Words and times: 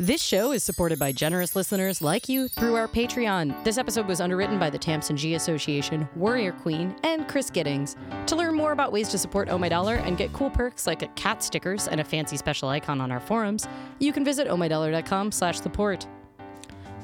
This 0.00 0.22
show 0.22 0.52
is 0.52 0.62
supported 0.62 1.00
by 1.00 1.10
generous 1.10 1.56
listeners 1.56 2.00
like 2.00 2.28
you 2.28 2.46
through 2.46 2.76
our 2.76 2.86
Patreon. 2.86 3.64
This 3.64 3.78
episode 3.78 4.06
was 4.06 4.20
underwritten 4.20 4.56
by 4.56 4.70
the 4.70 4.78
Tamsin 4.78 5.16
G 5.16 5.34
Association, 5.34 6.08
Warrior 6.14 6.52
Queen, 6.52 6.94
and 7.02 7.26
Chris 7.26 7.50
Giddings. 7.50 7.96
To 8.26 8.36
learn 8.36 8.54
more 8.54 8.70
about 8.70 8.92
ways 8.92 9.08
to 9.08 9.18
support 9.18 9.48
Oh 9.48 9.58
My 9.58 9.68
Dollar 9.68 9.96
and 9.96 10.16
get 10.16 10.32
cool 10.32 10.50
perks 10.50 10.86
like 10.86 11.16
cat 11.16 11.42
stickers 11.42 11.88
and 11.88 12.00
a 12.00 12.04
fancy 12.04 12.36
special 12.36 12.68
icon 12.68 13.00
on 13.00 13.10
our 13.10 13.18
forums, 13.18 13.66
you 13.98 14.12
can 14.12 14.24
visit 14.24 14.46
ohmydollar.com 14.46 15.32
slash 15.32 15.60
support. 15.60 16.06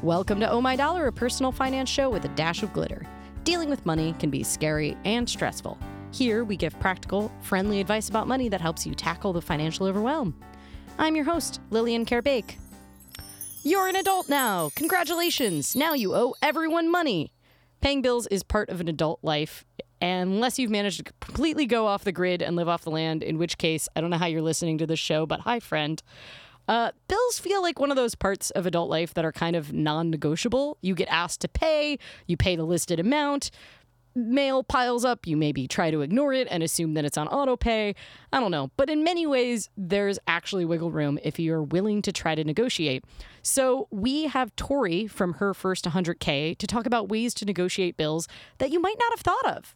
Welcome 0.00 0.38
to 0.38 0.48
Oh 0.48 0.60
My 0.60 0.76
Dollar, 0.76 1.08
a 1.08 1.12
personal 1.12 1.50
finance 1.50 1.90
show 1.90 2.08
with 2.08 2.24
a 2.26 2.36
dash 2.36 2.62
of 2.62 2.72
glitter. 2.72 3.04
Dealing 3.42 3.70
with 3.70 3.84
money 3.84 4.14
can 4.20 4.30
be 4.30 4.44
scary 4.44 4.96
and 5.04 5.28
stressful. 5.28 5.76
Here, 6.12 6.44
we 6.44 6.56
give 6.56 6.78
practical, 6.78 7.32
friendly 7.40 7.80
advice 7.80 8.08
about 8.08 8.28
money 8.28 8.48
that 8.50 8.60
helps 8.60 8.86
you 8.86 8.94
tackle 8.94 9.32
the 9.32 9.42
financial 9.42 9.84
overwhelm. 9.84 10.32
I'm 10.96 11.16
your 11.16 11.24
host, 11.24 11.60
Lillian 11.70 12.06
Karabaic. 12.06 12.54
You're 13.66 13.88
an 13.88 13.96
adult 13.96 14.28
now. 14.28 14.70
Congratulations. 14.76 15.74
Now 15.74 15.94
you 15.94 16.14
owe 16.14 16.34
everyone 16.42 16.90
money. 16.90 17.32
Paying 17.80 18.02
bills 18.02 18.26
is 18.26 18.42
part 18.42 18.68
of 18.68 18.78
an 18.78 18.88
adult 18.88 19.20
life, 19.22 19.64
unless 20.02 20.58
you've 20.58 20.70
managed 20.70 20.98
to 20.98 21.12
completely 21.18 21.64
go 21.64 21.86
off 21.86 22.04
the 22.04 22.12
grid 22.12 22.42
and 22.42 22.56
live 22.56 22.68
off 22.68 22.82
the 22.82 22.90
land, 22.90 23.22
in 23.22 23.38
which 23.38 23.56
case, 23.56 23.88
I 23.96 24.02
don't 24.02 24.10
know 24.10 24.18
how 24.18 24.26
you're 24.26 24.42
listening 24.42 24.76
to 24.78 24.86
this 24.86 24.98
show, 24.98 25.24
but 25.24 25.40
hi, 25.40 25.60
friend. 25.60 26.02
Uh, 26.68 26.90
bills 27.08 27.38
feel 27.38 27.62
like 27.62 27.80
one 27.80 27.88
of 27.88 27.96
those 27.96 28.14
parts 28.14 28.50
of 28.50 28.66
adult 28.66 28.90
life 28.90 29.14
that 29.14 29.24
are 29.24 29.32
kind 29.32 29.56
of 29.56 29.72
non 29.72 30.10
negotiable. 30.10 30.76
You 30.82 30.94
get 30.94 31.08
asked 31.08 31.40
to 31.40 31.48
pay, 31.48 31.98
you 32.26 32.36
pay 32.36 32.56
the 32.56 32.64
listed 32.64 33.00
amount 33.00 33.50
mail 34.14 34.62
piles 34.62 35.04
up, 35.04 35.26
you 35.26 35.36
maybe 35.36 35.66
try 35.66 35.90
to 35.90 36.00
ignore 36.00 36.32
it 36.32 36.48
and 36.50 36.62
assume 36.62 36.94
that 36.94 37.04
it's 37.04 37.18
on 37.18 37.28
auto 37.28 37.56
pay. 37.56 37.94
I 38.32 38.40
don't 38.40 38.50
know. 38.50 38.70
But 38.76 38.90
in 38.90 39.04
many 39.04 39.26
ways, 39.26 39.70
there's 39.76 40.18
actually 40.26 40.64
wiggle 40.64 40.90
room 40.90 41.18
if 41.22 41.38
you're 41.38 41.62
willing 41.62 42.02
to 42.02 42.12
try 42.12 42.34
to 42.34 42.44
negotiate. 42.44 43.04
So 43.42 43.88
we 43.90 44.24
have 44.24 44.54
Tori 44.56 45.06
from 45.06 45.34
her 45.34 45.54
first 45.54 45.84
100K 45.84 46.56
to 46.58 46.66
talk 46.66 46.86
about 46.86 47.08
ways 47.08 47.34
to 47.34 47.44
negotiate 47.44 47.96
bills 47.96 48.28
that 48.58 48.70
you 48.70 48.80
might 48.80 48.96
not 48.98 49.12
have 49.12 49.20
thought 49.20 49.56
of. 49.56 49.74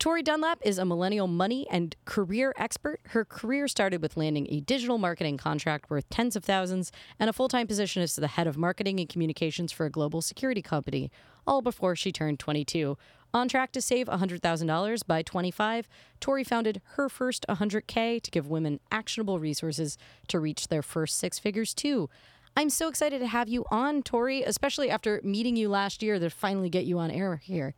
Tori 0.00 0.22
Dunlap 0.22 0.60
is 0.64 0.78
a 0.78 0.86
millennial 0.86 1.26
money 1.26 1.66
and 1.70 1.94
career 2.06 2.54
expert. 2.56 3.00
Her 3.08 3.22
career 3.22 3.68
started 3.68 4.00
with 4.00 4.16
landing 4.16 4.46
a 4.48 4.60
digital 4.60 4.96
marketing 4.96 5.36
contract 5.36 5.90
worth 5.90 6.08
tens 6.08 6.36
of 6.36 6.42
thousands 6.42 6.90
and 7.18 7.28
a 7.28 7.34
full 7.34 7.48
time 7.48 7.66
position 7.66 8.02
as 8.02 8.16
the 8.16 8.26
head 8.26 8.46
of 8.46 8.56
marketing 8.56 8.98
and 8.98 9.10
communications 9.10 9.72
for 9.72 9.84
a 9.84 9.90
global 9.90 10.22
security 10.22 10.62
company, 10.62 11.10
all 11.46 11.60
before 11.60 11.94
she 11.94 12.12
turned 12.12 12.38
22. 12.38 12.96
On 13.32 13.48
track 13.48 13.70
to 13.72 13.80
save 13.80 14.08
$100,000 14.08 15.06
by 15.06 15.22
25, 15.22 15.86
Tori 16.18 16.42
founded 16.42 16.80
her 16.94 17.08
first 17.08 17.46
100K 17.48 18.20
to 18.22 18.30
give 18.30 18.48
women 18.48 18.80
actionable 18.90 19.38
resources 19.38 19.96
to 20.28 20.40
reach 20.40 20.66
their 20.68 20.82
first 20.82 21.16
six 21.18 21.38
figures, 21.38 21.72
too. 21.72 22.10
I'm 22.56 22.70
so 22.70 22.88
excited 22.88 23.20
to 23.20 23.28
have 23.28 23.48
you 23.48 23.64
on, 23.70 24.02
Tori, 24.02 24.42
especially 24.42 24.90
after 24.90 25.20
meeting 25.22 25.54
you 25.54 25.68
last 25.68 26.02
year 26.02 26.18
to 26.18 26.28
finally 26.28 26.68
get 26.68 26.84
you 26.86 26.98
on 26.98 27.12
air 27.12 27.36
here. 27.36 27.74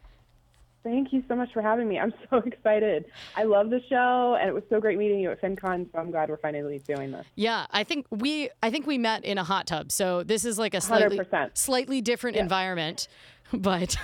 Thank 0.83 1.13
you 1.13 1.23
so 1.29 1.37
much 1.37 1.53
for 1.53 1.61
having 1.63 1.87
me. 1.87 1.99
I'm 1.99 2.15
so 2.31 2.39
excited. 2.39 3.05
I 3.37 3.43
love 3.45 3.69
the 3.69 3.81
show, 3.91 4.37
and 4.41 4.49
it 4.49 4.53
was 4.55 4.65
so 4.71 4.81
great 4.81 4.99
meeting 4.99 5.21
you 5.21 5.31
at 5.31 5.41
FinCon. 5.41 5.93
So 5.93 5.99
I'm 5.99 6.11
glad 6.11 6.31
we're 6.31 6.39
finally 6.39 6.79
doing 6.81 7.13
this. 7.13 7.27
Yeah, 7.37 7.67
I 7.71 7.85
think 7.85 8.07
we 8.11 8.49
I 8.63 8.71
think 8.71 8.87
we 8.87 8.97
met 8.99 9.25
in 9.25 9.37
a 9.39 9.45
hot 9.45 9.67
tub. 9.69 9.93
So 9.93 10.23
this 10.25 10.45
is 10.47 10.59
like 10.59 10.73
a 10.75 10.81
slightly 10.81 11.19
100%. 11.19 11.57
slightly 11.57 12.01
different 12.01 12.37
Yeah. 12.37 12.43
environment, 12.43 13.07
but 13.59 13.97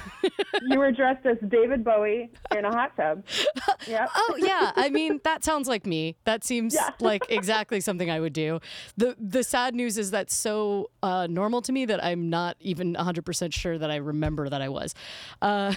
You 0.62 0.78
were 0.78 0.92
dressed 0.92 1.24
as 1.26 1.36
David 1.48 1.82
Bowie 1.84 2.30
in 2.56 2.64
a 2.64 2.70
hot 2.70 2.96
tub. 2.96 3.24
Yep. 3.86 4.08
oh 4.14 4.34
yeah, 4.38 4.72
I 4.76 4.90
mean 4.98 5.20
that 5.24 5.44
sounds 5.44 5.68
like 5.68 5.86
me. 5.86 6.16
That 6.24 6.44
seems 6.44 6.74
Yeah. 6.74 6.90
like 7.00 7.22
exactly 7.30 7.80
something 7.80 8.10
I 8.10 8.20
would 8.20 8.32
do. 8.32 8.60
the 8.96 9.16
The 9.18 9.42
sad 9.42 9.74
news 9.74 9.96
is 9.96 10.10
that's 10.10 10.34
so 10.34 10.90
uh, 11.02 11.26
normal 11.28 11.62
to 11.62 11.72
me 11.72 11.84
that 11.86 12.04
I'm 12.04 12.28
not 12.28 12.56
even 12.60 12.92
100 12.94 13.24
percent 13.24 13.54
sure 13.54 13.78
that 13.78 13.90
I 13.90 13.96
remember 13.96 14.48
that 14.48 14.60
I 14.60 14.68
was. 14.68 14.94
Uh, 15.40 15.74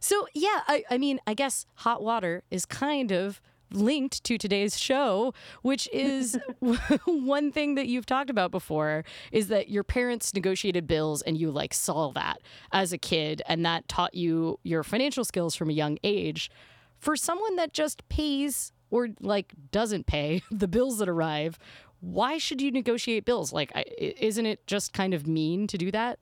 so 0.00 0.26
yeah, 0.34 0.60
I, 0.66 0.84
I 0.90 0.98
mean, 0.98 1.20
I 1.26 1.34
guess 1.34 1.66
hot 1.76 2.02
water 2.02 2.42
is 2.50 2.66
kind 2.66 3.12
of 3.12 3.40
linked 3.74 4.22
to 4.24 4.38
today's 4.38 4.78
show, 4.78 5.34
which 5.62 5.88
is 5.92 6.38
one 7.04 7.52
thing 7.52 7.74
that 7.74 7.86
you've 7.86 8.06
talked 8.06 8.30
about 8.30 8.50
before 8.50 9.04
is 9.30 9.48
that 9.48 9.68
your 9.68 9.84
parents 9.84 10.34
negotiated 10.34 10.86
bills 10.86 11.22
and 11.22 11.36
you 11.36 11.50
like 11.50 11.74
saw 11.74 12.10
that 12.12 12.40
as 12.72 12.92
a 12.92 12.98
kid 12.98 13.42
and 13.46 13.64
that 13.64 13.88
taught 13.88 14.14
you 14.14 14.58
your 14.62 14.82
financial 14.82 15.24
skills 15.24 15.54
from 15.54 15.70
a 15.70 15.72
young 15.72 15.98
age. 16.04 16.50
For 16.98 17.16
someone 17.16 17.56
that 17.56 17.72
just 17.72 18.08
pays 18.08 18.72
or 18.90 19.08
like 19.20 19.52
doesn't 19.70 20.06
pay 20.06 20.42
the 20.50 20.68
bills 20.68 20.98
that 20.98 21.08
arrive, 21.08 21.58
why 22.00 22.38
should 22.38 22.60
you 22.60 22.70
negotiate 22.70 23.24
bills? 23.24 23.52
Like, 23.52 23.72
isn't 23.98 24.46
it 24.46 24.66
just 24.66 24.92
kind 24.92 25.14
of 25.14 25.26
mean 25.26 25.66
to 25.68 25.78
do 25.78 25.90
that? 25.92 26.18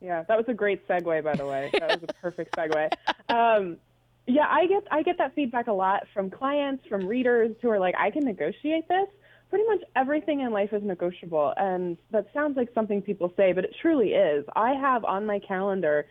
Yeah, 0.00 0.22
that 0.28 0.36
was 0.36 0.46
a 0.48 0.54
great 0.54 0.86
segue, 0.86 1.24
by 1.24 1.34
the 1.34 1.46
way. 1.46 1.70
That 1.72 2.00
was 2.00 2.08
a 2.08 2.12
perfect 2.14 2.54
segue. 2.54 2.90
Um, 3.28 3.78
yeah, 4.28 4.46
I 4.48 4.66
get 4.66 4.84
I 4.90 5.02
get 5.02 5.16
that 5.18 5.34
feedback 5.34 5.66
a 5.68 5.72
lot 5.72 6.04
from 6.12 6.30
clients, 6.30 6.84
from 6.88 7.06
readers 7.06 7.56
who 7.62 7.70
are 7.70 7.80
like, 7.80 7.94
I 7.98 8.10
can 8.10 8.24
negotiate 8.24 8.86
this. 8.88 9.08
Pretty 9.48 9.64
much 9.64 9.80
everything 9.96 10.40
in 10.40 10.52
life 10.52 10.68
is 10.72 10.82
negotiable, 10.82 11.54
and 11.56 11.96
that 12.10 12.26
sounds 12.34 12.56
like 12.56 12.68
something 12.74 13.00
people 13.00 13.32
say, 13.34 13.52
but 13.52 13.64
it 13.64 13.74
truly 13.80 14.10
is. 14.10 14.44
I 14.54 14.74
have 14.74 15.04
on 15.06 15.24
my 15.24 15.38
calendar 15.38 16.04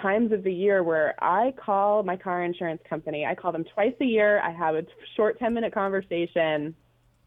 times 0.00 0.30
of 0.32 0.44
the 0.44 0.52
year 0.52 0.84
where 0.84 1.14
I 1.22 1.52
call 1.52 2.04
my 2.04 2.16
car 2.16 2.44
insurance 2.44 2.80
company. 2.88 3.26
I 3.26 3.34
call 3.34 3.50
them 3.50 3.64
twice 3.74 3.94
a 4.00 4.04
year. 4.04 4.40
I 4.40 4.52
have 4.52 4.76
a 4.76 4.82
short 5.16 5.38
10 5.38 5.52
minute 5.52 5.74
conversation. 5.74 6.74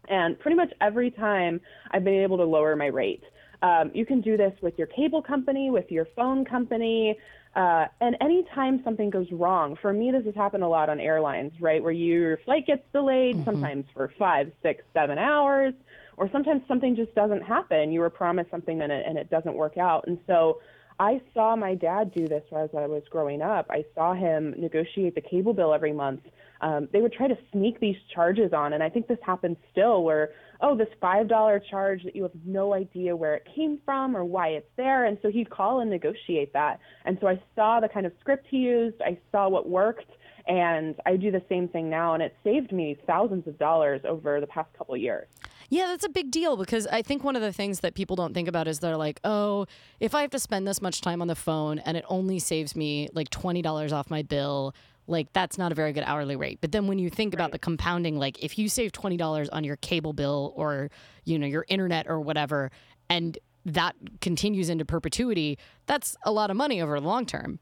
And 0.08 0.38
pretty 0.38 0.56
much 0.56 0.72
every 0.80 1.10
time 1.10 1.60
I've 1.90 2.04
been 2.04 2.22
able 2.22 2.38
to 2.38 2.44
lower 2.44 2.74
my 2.76 2.86
rate. 2.86 3.22
Um, 3.60 3.90
you 3.92 4.06
can 4.06 4.20
do 4.20 4.36
this 4.36 4.52
with 4.62 4.74
your 4.78 4.86
cable 4.86 5.20
company, 5.20 5.70
with 5.70 5.90
your 5.90 6.06
phone 6.16 6.44
company, 6.44 7.18
uh, 7.56 7.86
and 8.00 8.16
anytime 8.20 8.80
something 8.84 9.10
goes 9.10 9.26
wrong. 9.32 9.76
For 9.80 9.92
me, 9.92 10.10
this 10.10 10.24
has 10.26 10.34
happened 10.34 10.62
a 10.62 10.68
lot 10.68 10.88
on 10.88 11.00
airlines, 11.00 11.52
right? 11.60 11.82
Where 11.82 11.92
your 11.92 12.38
flight 12.38 12.66
gets 12.66 12.82
delayed, 12.92 13.44
sometimes 13.44 13.86
for 13.94 14.12
five, 14.18 14.52
six, 14.62 14.84
seven 14.94 15.18
hours, 15.18 15.74
or 16.16 16.28
sometimes 16.30 16.62
something 16.68 16.94
just 16.94 17.14
doesn't 17.14 17.42
happen. 17.42 17.92
You 17.92 18.00
were 18.00 18.10
promised 18.10 18.50
something 18.50 18.80
and 18.82 18.92
it, 18.92 19.04
and 19.06 19.16
it 19.16 19.30
doesn't 19.30 19.54
work 19.54 19.78
out. 19.78 20.06
And 20.06 20.18
so 20.26 20.60
I 21.00 21.20
saw 21.32 21.54
my 21.56 21.74
dad 21.74 22.12
do 22.12 22.26
this 22.26 22.42
as 22.56 22.70
I 22.76 22.86
was 22.86 23.02
growing 23.10 23.40
up. 23.40 23.66
I 23.70 23.84
saw 23.94 24.14
him 24.14 24.54
negotiate 24.58 25.14
the 25.14 25.20
cable 25.20 25.54
bill 25.54 25.72
every 25.72 25.92
month. 25.92 26.20
Um, 26.60 26.88
they 26.92 27.00
would 27.00 27.12
try 27.12 27.28
to 27.28 27.38
sneak 27.52 27.78
these 27.78 27.96
charges 28.12 28.52
on, 28.52 28.72
and 28.72 28.82
I 28.82 28.88
think 28.88 29.06
this 29.06 29.18
happens 29.22 29.56
still 29.70 30.02
where, 30.02 30.30
oh, 30.60 30.76
this 30.76 30.88
$5 31.02 31.60
charge 31.70 32.02
that 32.04 32.16
you 32.16 32.22
have 32.22 32.32
no 32.44 32.74
idea 32.74 33.14
where 33.14 33.34
it 33.34 33.46
came 33.54 33.78
from 33.84 34.16
or 34.16 34.24
why 34.24 34.48
it's 34.48 34.70
there. 34.76 35.04
And 35.04 35.18
so 35.22 35.30
he'd 35.30 35.50
call 35.50 35.80
and 35.80 35.90
negotiate 35.90 36.52
that. 36.52 36.80
And 37.04 37.18
so 37.20 37.28
I 37.28 37.40
saw 37.54 37.80
the 37.80 37.88
kind 37.88 38.06
of 38.06 38.12
script 38.20 38.46
he 38.50 38.58
used, 38.58 39.00
I 39.00 39.18
saw 39.30 39.48
what 39.48 39.68
worked, 39.68 40.10
and 40.48 40.96
I 41.04 41.16
do 41.16 41.30
the 41.30 41.42
same 41.48 41.68
thing 41.68 41.90
now, 41.90 42.14
and 42.14 42.22
it 42.22 42.34
saved 42.42 42.72
me 42.72 42.96
thousands 43.06 43.46
of 43.46 43.58
dollars 43.58 44.00
over 44.08 44.40
the 44.40 44.46
past 44.46 44.72
couple 44.76 44.94
of 44.94 45.00
years. 45.00 45.28
Yeah, 45.68 45.88
that's 45.88 46.06
a 46.06 46.08
big 46.08 46.30
deal 46.30 46.56
because 46.56 46.86
I 46.86 47.02
think 47.02 47.22
one 47.22 47.36
of 47.36 47.42
the 47.42 47.52
things 47.52 47.80
that 47.80 47.94
people 47.94 48.16
don't 48.16 48.32
think 48.32 48.48
about 48.48 48.66
is 48.66 48.78
they're 48.78 48.96
like, 48.96 49.20
oh, 49.24 49.66
if 50.00 50.14
I 50.14 50.22
have 50.22 50.30
to 50.30 50.38
spend 50.38 50.66
this 50.66 50.80
much 50.80 51.02
time 51.02 51.20
on 51.20 51.28
the 51.28 51.34
phone 51.34 51.78
and 51.80 51.98
it 51.98 52.04
only 52.08 52.38
saves 52.38 52.74
me 52.74 53.08
like 53.12 53.28
$20 53.28 53.92
off 53.92 54.08
my 54.08 54.22
bill, 54.22 54.74
like 55.08 55.32
that's 55.32 55.58
not 55.58 55.72
a 55.72 55.74
very 55.74 55.92
good 55.92 56.04
hourly 56.06 56.36
rate. 56.36 56.58
But 56.60 56.72
then 56.72 56.86
when 56.86 56.98
you 56.98 57.10
think 57.10 57.34
about 57.34 57.50
the 57.50 57.58
compounding, 57.58 58.16
like 58.16 58.42
if 58.42 58.58
you 58.58 58.68
save 58.68 58.92
$20 58.92 59.48
on 59.52 59.64
your 59.64 59.76
cable 59.76 60.12
bill 60.12 60.52
or, 60.54 60.90
you 61.24 61.38
know, 61.38 61.46
your 61.46 61.64
internet 61.68 62.06
or 62.08 62.20
whatever, 62.20 62.70
and 63.08 63.38
that 63.64 63.96
continues 64.20 64.68
into 64.68 64.84
perpetuity, 64.84 65.58
that's 65.86 66.16
a 66.24 66.32
lot 66.32 66.50
of 66.50 66.56
money 66.56 66.80
over 66.80 67.00
the 67.00 67.06
long 67.06 67.26
term. 67.26 67.58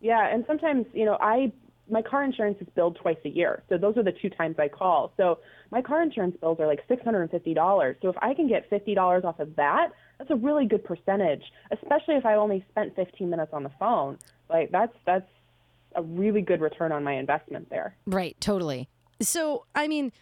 Yeah, 0.00 0.32
and 0.32 0.44
sometimes, 0.46 0.86
you 0.92 1.04
know, 1.04 1.16
I 1.20 1.52
my 1.90 2.02
car 2.02 2.22
insurance 2.22 2.58
is 2.60 2.68
billed 2.74 2.98
twice 3.00 3.16
a 3.24 3.28
year. 3.28 3.62
So 3.68 3.78
those 3.78 3.96
are 3.96 4.02
the 4.02 4.12
two 4.12 4.28
times 4.28 4.56
I 4.58 4.68
call. 4.68 5.12
So 5.16 5.38
my 5.70 5.80
car 5.80 6.02
insurance 6.02 6.36
bills 6.38 6.58
are 6.60 6.66
like 6.66 6.86
$650. 6.86 7.96
So 8.02 8.08
if 8.10 8.16
I 8.20 8.34
can 8.34 8.46
get 8.46 8.70
$50 8.70 9.24
off 9.24 9.40
of 9.40 9.56
that, 9.56 9.92
that's 10.18 10.30
a 10.30 10.36
really 10.36 10.66
good 10.66 10.84
percentage, 10.84 11.42
especially 11.70 12.16
if 12.16 12.26
I 12.26 12.34
only 12.34 12.64
spent 12.70 12.94
15 12.96 13.30
minutes 13.30 13.52
on 13.54 13.62
the 13.62 13.70
phone. 13.78 14.18
Like 14.50 14.70
that's 14.70 14.92
that's 15.06 15.28
a 15.94 16.02
really 16.02 16.42
good 16.42 16.60
return 16.60 16.92
on 16.92 17.04
my 17.04 17.14
investment 17.14 17.70
there. 17.70 17.96
Right, 18.06 18.36
totally. 18.40 18.88
So, 19.20 19.64
I 19.74 19.88
mean, 19.88 20.12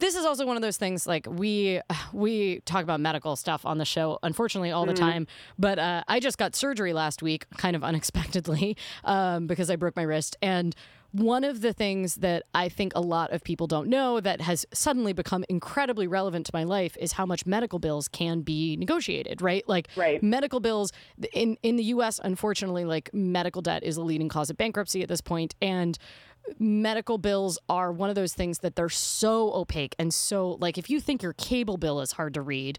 this 0.00 0.16
is 0.16 0.24
also 0.24 0.46
one 0.46 0.56
of 0.56 0.62
those 0.62 0.76
things 0.76 1.06
like 1.06 1.26
we 1.30 1.80
we 2.12 2.60
talk 2.60 2.82
about 2.82 3.00
medical 3.00 3.36
stuff 3.36 3.64
on 3.64 3.78
the 3.78 3.84
show 3.84 4.18
unfortunately 4.22 4.70
all 4.70 4.86
the 4.86 4.94
time 4.94 5.26
but 5.58 5.78
uh, 5.78 6.02
i 6.08 6.18
just 6.18 6.38
got 6.38 6.56
surgery 6.56 6.92
last 6.92 7.22
week 7.22 7.44
kind 7.58 7.76
of 7.76 7.84
unexpectedly 7.84 8.76
um, 9.04 9.46
because 9.46 9.70
i 9.70 9.76
broke 9.76 9.94
my 9.94 10.02
wrist 10.02 10.36
and 10.42 10.74
one 11.12 11.44
of 11.44 11.60
the 11.60 11.72
things 11.72 12.16
that 12.16 12.44
I 12.54 12.68
think 12.68 12.92
a 12.94 13.00
lot 13.00 13.32
of 13.32 13.42
people 13.42 13.66
don't 13.66 13.88
know 13.88 14.20
that 14.20 14.40
has 14.40 14.64
suddenly 14.72 15.12
become 15.12 15.44
incredibly 15.48 16.06
relevant 16.06 16.46
to 16.46 16.50
my 16.54 16.64
life 16.64 16.96
is 17.00 17.12
how 17.12 17.26
much 17.26 17.46
medical 17.46 17.78
bills 17.78 18.06
can 18.08 18.42
be 18.42 18.76
negotiated, 18.76 19.42
right? 19.42 19.68
Like 19.68 19.88
Right. 19.96 20.22
medical 20.22 20.60
bills 20.60 20.92
in 21.32 21.56
in 21.62 21.76
the 21.76 21.84
US 21.84 22.20
unfortunately 22.22 22.84
like 22.84 23.10
medical 23.12 23.62
debt 23.62 23.82
is 23.82 23.96
a 23.96 24.02
leading 24.02 24.28
cause 24.28 24.50
of 24.50 24.56
bankruptcy 24.56 25.02
at 25.02 25.08
this 25.08 25.20
point 25.20 25.54
and 25.60 25.98
medical 26.58 27.16
bills 27.16 27.58
are 27.68 27.92
one 27.92 28.08
of 28.08 28.14
those 28.14 28.34
things 28.34 28.58
that 28.58 28.74
they're 28.76 28.88
so 28.88 29.52
opaque 29.54 29.94
and 29.98 30.12
so 30.12 30.56
like 30.60 30.76
if 30.76 30.90
you 30.90 31.00
think 31.00 31.22
your 31.22 31.32
cable 31.34 31.76
bill 31.76 32.00
is 32.00 32.12
hard 32.12 32.34
to 32.34 32.42
read 32.42 32.78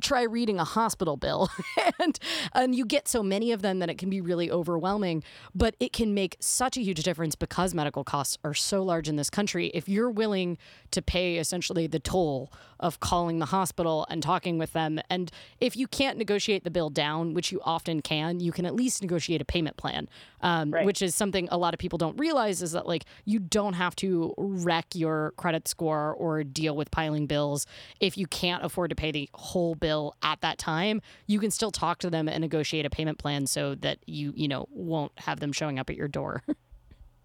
try 0.00 0.22
reading 0.22 0.58
a 0.58 0.64
hospital 0.64 1.16
bill 1.16 1.48
and 1.98 2.18
and 2.54 2.74
you 2.74 2.84
get 2.86 3.08
so 3.08 3.22
many 3.22 3.52
of 3.52 3.62
them 3.62 3.78
that 3.80 3.90
it 3.90 3.98
can 3.98 4.08
be 4.10 4.20
really 4.20 4.50
overwhelming 4.50 5.22
but 5.54 5.74
it 5.80 5.92
can 5.92 6.14
make 6.14 6.36
such 6.40 6.76
a 6.76 6.82
huge 6.82 7.02
difference 7.02 7.34
because 7.34 7.74
medical 7.74 8.04
costs 8.04 8.38
are 8.44 8.54
so 8.54 8.82
large 8.82 9.08
in 9.08 9.16
this 9.16 9.30
country 9.30 9.68
if 9.74 9.88
you're 9.88 10.10
willing 10.10 10.56
to 10.90 11.02
pay 11.02 11.36
essentially 11.38 11.86
the 11.86 11.98
toll 12.00 12.52
of 12.78 13.00
calling 13.00 13.38
the 13.38 13.46
hospital 13.46 14.06
and 14.08 14.22
talking 14.22 14.56
with 14.56 14.72
them 14.72 15.00
and 15.10 15.30
if 15.60 15.76
you 15.76 15.86
can't 15.86 16.16
negotiate 16.16 16.64
the 16.64 16.70
bill 16.70 16.90
down 16.90 17.34
which 17.34 17.50
you 17.50 17.60
often 17.64 18.00
can 18.00 18.40
you 18.40 18.52
can 18.52 18.64
at 18.64 18.74
least 18.74 19.02
negotiate 19.02 19.40
a 19.40 19.44
payment 19.44 19.76
plan 19.76 20.08
um, 20.42 20.70
Right. 20.70 20.86
which 20.86 21.02
is 21.02 21.14
something 21.14 21.48
a 21.50 21.58
lot 21.58 21.74
of 21.74 21.78
people 21.78 21.98
don't 21.98 22.16
realize 22.18 22.62
is 22.62 22.72
that 22.72 22.86
like 22.90 23.06
you 23.24 23.38
don't 23.38 23.72
have 23.74 23.96
to 23.96 24.34
wreck 24.36 24.86
your 24.94 25.32
credit 25.38 25.66
score 25.66 26.12
or 26.12 26.44
deal 26.44 26.76
with 26.76 26.90
piling 26.90 27.26
bills. 27.26 27.66
If 28.00 28.18
you 28.18 28.26
can't 28.26 28.62
afford 28.62 28.90
to 28.90 28.96
pay 28.96 29.10
the 29.10 29.30
whole 29.32 29.74
bill 29.74 30.14
at 30.22 30.42
that 30.42 30.58
time 30.58 31.00
you 31.26 31.38
can 31.38 31.50
still 31.50 31.70
talk 31.70 31.98
to 32.00 32.10
them 32.10 32.28
and 32.28 32.40
negotiate 32.40 32.86
a 32.86 32.90
payment 32.90 33.18
plan 33.18 33.46
so 33.46 33.74
that 33.76 33.98
you 34.06 34.32
you 34.36 34.48
know 34.48 34.66
won't 34.70 35.12
have 35.18 35.40
them 35.40 35.52
showing 35.52 35.78
up 35.78 35.90
at 35.90 35.96
your 35.96 36.08
door 36.08 36.42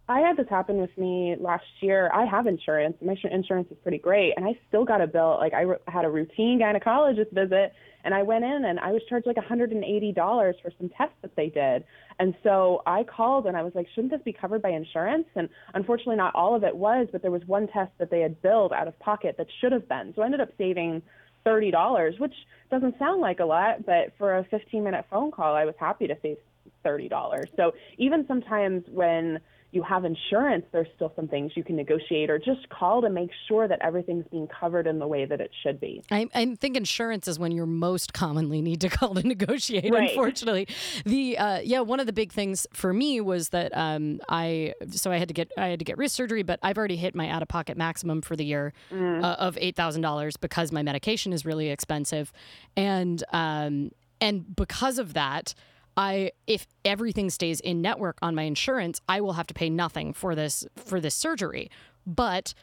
I 0.07 0.19
had 0.19 0.37
this 0.37 0.47
happen 0.49 0.77
with 0.77 0.95
me 0.97 1.35
last 1.39 1.65
year. 1.81 2.11
I 2.13 2.25
have 2.25 2.45
insurance. 2.45 2.95
My 3.01 3.15
insurance 3.31 3.69
is 3.71 3.77
pretty 3.81 3.97
great, 3.97 4.33
and 4.37 4.45
I 4.45 4.59
still 4.67 4.85
got 4.85 5.01
a 5.01 5.07
bill. 5.07 5.37
Like 5.39 5.53
I 5.53 5.61
re- 5.61 5.77
had 5.87 6.05
a 6.05 6.09
routine 6.09 6.59
gynecologist 6.59 7.31
visit, 7.31 7.73
and 8.05 8.13
I 8.13 8.21
went 8.21 8.45
in 8.45 8.65
and 8.65 8.79
I 8.79 8.91
was 8.91 9.01
charged 9.09 9.25
like 9.25 9.35
$180 9.35 10.13
for 10.61 10.71
some 10.77 10.89
tests 10.89 11.15
that 11.23 11.35
they 11.35 11.49
did. 11.49 11.83
And 12.19 12.35
so 12.43 12.83
I 12.85 13.03
called 13.03 13.47
and 13.47 13.57
I 13.57 13.63
was 13.63 13.73
like, 13.73 13.87
shouldn't 13.95 14.11
this 14.11 14.21
be 14.23 14.31
covered 14.31 14.61
by 14.61 14.69
insurance? 14.69 15.25
And 15.35 15.49
unfortunately, 15.73 16.15
not 16.15 16.35
all 16.35 16.55
of 16.55 16.63
it 16.63 16.75
was, 16.75 17.07
but 17.11 17.23
there 17.23 17.31
was 17.31 17.41
one 17.47 17.67
test 17.67 17.91
that 17.97 18.11
they 18.11 18.21
had 18.21 18.39
billed 18.43 18.73
out 18.73 18.87
of 18.87 18.97
pocket 18.99 19.35
that 19.39 19.47
should 19.59 19.71
have 19.71 19.89
been. 19.89 20.13
So 20.15 20.21
I 20.21 20.25
ended 20.25 20.39
up 20.39 20.49
saving 20.55 21.01
$30, 21.47 22.19
which 22.19 22.33
doesn't 22.69 22.97
sound 22.99 23.21
like 23.21 23.39
a 23.39 23.45
lot, 23.45 23.85
but 23.87 24.13
for 24.19 24.37
a 24.37 24.43
15 24.45 24.83
minute 24.83 25.05
phone 25.09 25.31
call, 25.31 25.55
I 25.55 25.65
was 25.65 25.75
happy 25.79 26.05
to 26.05 26.15
save 26.21 26.37
$30. 26.85 27.09
So 27.57 27.73
even 27.97 28.25
sometimes 28.27 28.83
when 28.87 29.39
you 29.71 29.83
have 29.83 30.05
insurance, 30.05 30.65
there's 30.71 30.87
still 30.95 31.11
some 31.15 31.27
things 31.27 31.51
you 31.55 31.63
can 31.63 31.75
negotiate 31.75 32.29
or 32.29 32.39
just 32.39 32.67
call 32.69 33.01
to 33.01 33.09
make 33.09 33.29
sure 33.47 33.67
that 33.67 33.79
everything's 33.81 34.25
being 34.31 34.47
covered 34.47 34.87
in 34.87 34.99
the 34.99 35.07
way 35.07 35.25
that 35.25 35.41
it 35.41 35.51
should 35.63 35.79
be. 35.79 36.01
I, 36.09 36.27
I 36.33 36.55
think 36.55 36.77
insurance 36.77 37.27
is 37.27 37.37
when 37.37 37.51
you're 37.51 37.65
most 37.65 38.13
commonly 38.13 38.61
need 38.61 38.81
to 38.81 38.89
call 38.95 39.15
to 39.15 39.27
negotiate. 39.27 39.91
Right. 39.91 40.09
Unfortunately, 40.09 40.67
the 41.05 41.37
uh, 41.37 41.59
yeah 41.59 41.81
one 41.81 41.99
of 41.99 42.05
the 42.05 42.13
big 42.13 42.31
things 42.31 42.65
for 42.73 42.93
me 42.93 43.19
was 43.21 43.49
that 43.49 43.75
um, 43.75 44.21
I 44.29 44.73
so 44.91 45.11
I 45.11 45.17
had 45.17 45.27
to 45.27 45.33
get 45.33 45.51
I 45.57 45.67
had 45.67 45.79
to 45.79 45.85
get 45.85 45.97
wrist 45.97 46.15
surgery, 46.15 46.43
but 46.43 46.59
I've 46.63 46.77
already 46.77 46.97
hit 46.97 47.15
my 47.15 47.29
out 47.29 47.41
of 47.41 47.47
pocket 47.47 47.77
maximum 47.77 48.21
for 48.21 48.35
the 48.35 48.45
year 48.45 48.73
uh, 48.91 49.35
of 49.39 49.57
eight 49.59 49.75
thousand 49.75 50.01
dollars 50.01 50.37
because 50.37 50.71
my 50.71 50.83
medication 50.83 51.33
is 51.33 51.45
really 51.45 51.69
expensive, 51.69 52.31
and 52.77 53.23
um, 53.33 53.91
and 54.21 54.55
because 54.55 54.99
of 54.99 55.13
that. 55.13 55.53
I 55.97 56.31
if 56.47 56.67
everything 56.83 57.29
stays 57.29 57.59
in 57.59 57.81
network 57.81 58.17
on 58.21 58.35
my 58.35 58.43
insurance, 58.43 59.01
I 59.07 59.21
will 59.21 59.33
have 59.33 59.47
to 59.47 59.53
pay 59.53 59.69
nothing 59.69 60.13
for 60.13 60.35
this 60.35 60.65
for 60.75 60.99
this 60.99 61.15
surgery. 61.15 61.69
But 62.05 62.53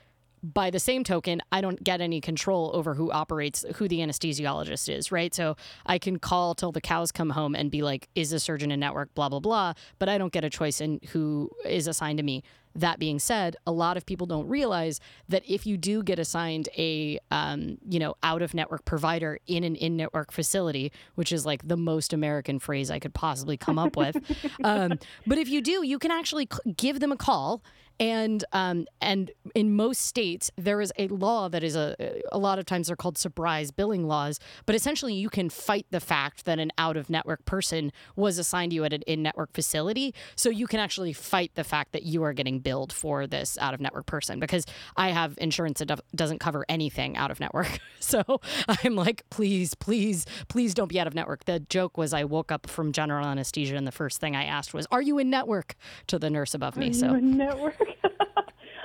by 0.43 0.71
the 0.71 0.81
same 0.81 1.05
token, 1.05 1.41
I 1.53 1.61
don't 1.61 1.83
get 1.83 2.01
any 2.01 2.21
control 2.21 2.73
over 2.75 2.95
who 2.95 3.13
operates, 3.13 3.65
who 3.77 3.87
the 3.87 4.01
anesthesiologist 4.01 4.93
is, 4.93 5.13
right? 5.13 5.33
So 5.33 5.57
I 5.87 5.99
can 5.99 6.19
call 6.19 6.55
till 6.55 6.73
the 6.73 6.81
cows 6.81 7.13
come 7.13 7.31
home 7.31 7.55
and 7.55 7.71
be 7.71 7.83
like, 7.83 8.09
is 8.17 8.31
the 8.31 8.41
surgeon 8.41 8.73
in 8.73 8.81
network, 8.81 9.15
blah, 9.15 9.29
blah, 9.29 9.39
blah, 9.39 9.75
but 10.01 10.09
I 10.09 10.19
don't 10.19 10.33
get 10.33 10.43
a 10.43 10.51
choice 10.51 10.81
in 10.81 11.01
who 11.13 11.49
is 11.65 11.87
assigned 11.87 12.19
to 12.19 12.25
me. 12.25 12.43
That 12.75 12.99
being 12.99 13.19
said, 13.19 13.57
a 13.67 13.73
lot 13.73 13.97
of 13.97 14.07
people 14.07 14.27
don't 14.27 14.49
realize 14.49 15.01
that 15.29 15.43
if 15.49 15.67
you 15.67 15.77
do 15.77 16.03
get 16.03 16.19
assigned 16.19 16.69
a, 16.77 17.19
um, 17.31 17.79
you 17.89 17.99
know, 17.99 18.17
out 18.23 18.43
of 18.43 18.55
network 18.55 18.85
provider 18.85 19.39
in 19.47 19.65
an 19.65 19.77
in 19.77 19.97
network 19.97 20.33
facility, 20.33 20.93
which 21.15 21.33
is 21.33 21.45
like 21.45 21.67
the 21.67 21.77
most 21.77 22.13
American 22.13 22.59
phrase 22.59 22.91
I 22.91 22.99
could 22.99 23.15
possibly 23.15 23.57
come 23.57 23.79
up 23.79 23.97
with, 23.97 24.17
um, 24.65 24.99
but 25.27 25.39
if 25.39 25.49
you 25.49 25.61
do, 25.61 25.85
you 25.85 25.99
can 25.99 26.11
actually 26.11 26.49
give 26.77 27.01
them 27.01 27.13
a 27.13 27.17
call 27.17 27.63
and 28.01 28.45
um, 28.53 28.87
and 29.01 29.31
in 29.55 29.75
most 29.75 30.03
states 30.03 30.51
there 30.57 30.81
is 30.81 30.93
a 30.99 31.09
law 31.09 31.49
that 31.49 31.63
is 31.63 31.77
a 31.77 32.23
a 32.31 32.39
lot 32.39 32.59
of 32.59 32.67
times 32.67 32.87
they're 32.87 32.97
called 32.97 33.19
surprise 33.19 33.71
billing 33.71 34.07
laws 34.07 34.39
but 34.67 34.75
essentially 34.75 35.15
you 35.15 35.29
can 35.29 35.49
fight 35.49 35.87
the 35.91 36.01
fact 36.01 36.45
that 36.45 36.59
an 36.59 36.71
out 36.79 36.97
of 36.97 37.09
network 37.11 37.45
person 37.45 37.93
was 38.17 38.39
assigned 38.39 38.71
to 38.71 38.77
you 38.77 38.85
at 38.85 38.93
an 38.93 39.03
in 39.03 39.23
network 39.23 39.53
facility. 39.53 40.15
So 40.37 40.51
you 40.51 40.67
can 40.67 40.81
actually 40.81 41.13
fight 41.13 41.53
the 41.55 41.65
fact 41.65 41.93
that 41.93 42.03
you 42.03 42.23
are 42.25 42.33
getting 42.33 42.59
billed 42.59 42.93
for 42.93 43.27
this 43.27 43.57
out 43.59 43.75
of 43.75 43.81
network 43.81 44.07
person 44.07 44.41
because 44.41 44.65
I 44.97 45.11
have 45.11 45.39
insurance 45.39 45.79
that 45.81 46.01
doesn't 46.15 46.39
cover 46.39 46.65
anything 46.69 47.17
out 47.17 47.31
of 47.31 47.41
network 47.41 47.79
so 48.01 48.41
I'm 48.69 48.97
like 48.97 49.23
please 49.31 49.75
please 49.75 50.27
please 50.49 50.75
don't 50.75 50.89
be 50.89 50.99
out 50.99 51.07
of 51.07 51.15
network 51.15 51.45
the 51.45 51.61
joke 51.61 51.97
was 51.97 52.13
I 52.13 52.25
woke 52.25 52.51
up 52.51 52.69
from 52.69 52.93
general 52.93 53.27
anesthesia 53.27 53.77
and 53.77 53.87
the 53.87 53.93
first 53.93 54.21
thing 54.21 54.35
I 54.35 54.45
asked 54.45 54.75
was 54.75 54.87
are 54.91 55.03
you 55.03 55.19
in 55.19 55.31
network? 55.31 55.75
to 56.07 56.19
the 56.19 56.31
nurse 56.31 56.55
above 56.55 56.77
me 56.77 56.93
so 56.93 57.07
You 57.07 57.15
a 57.15 57.21
network. 57.21 57.77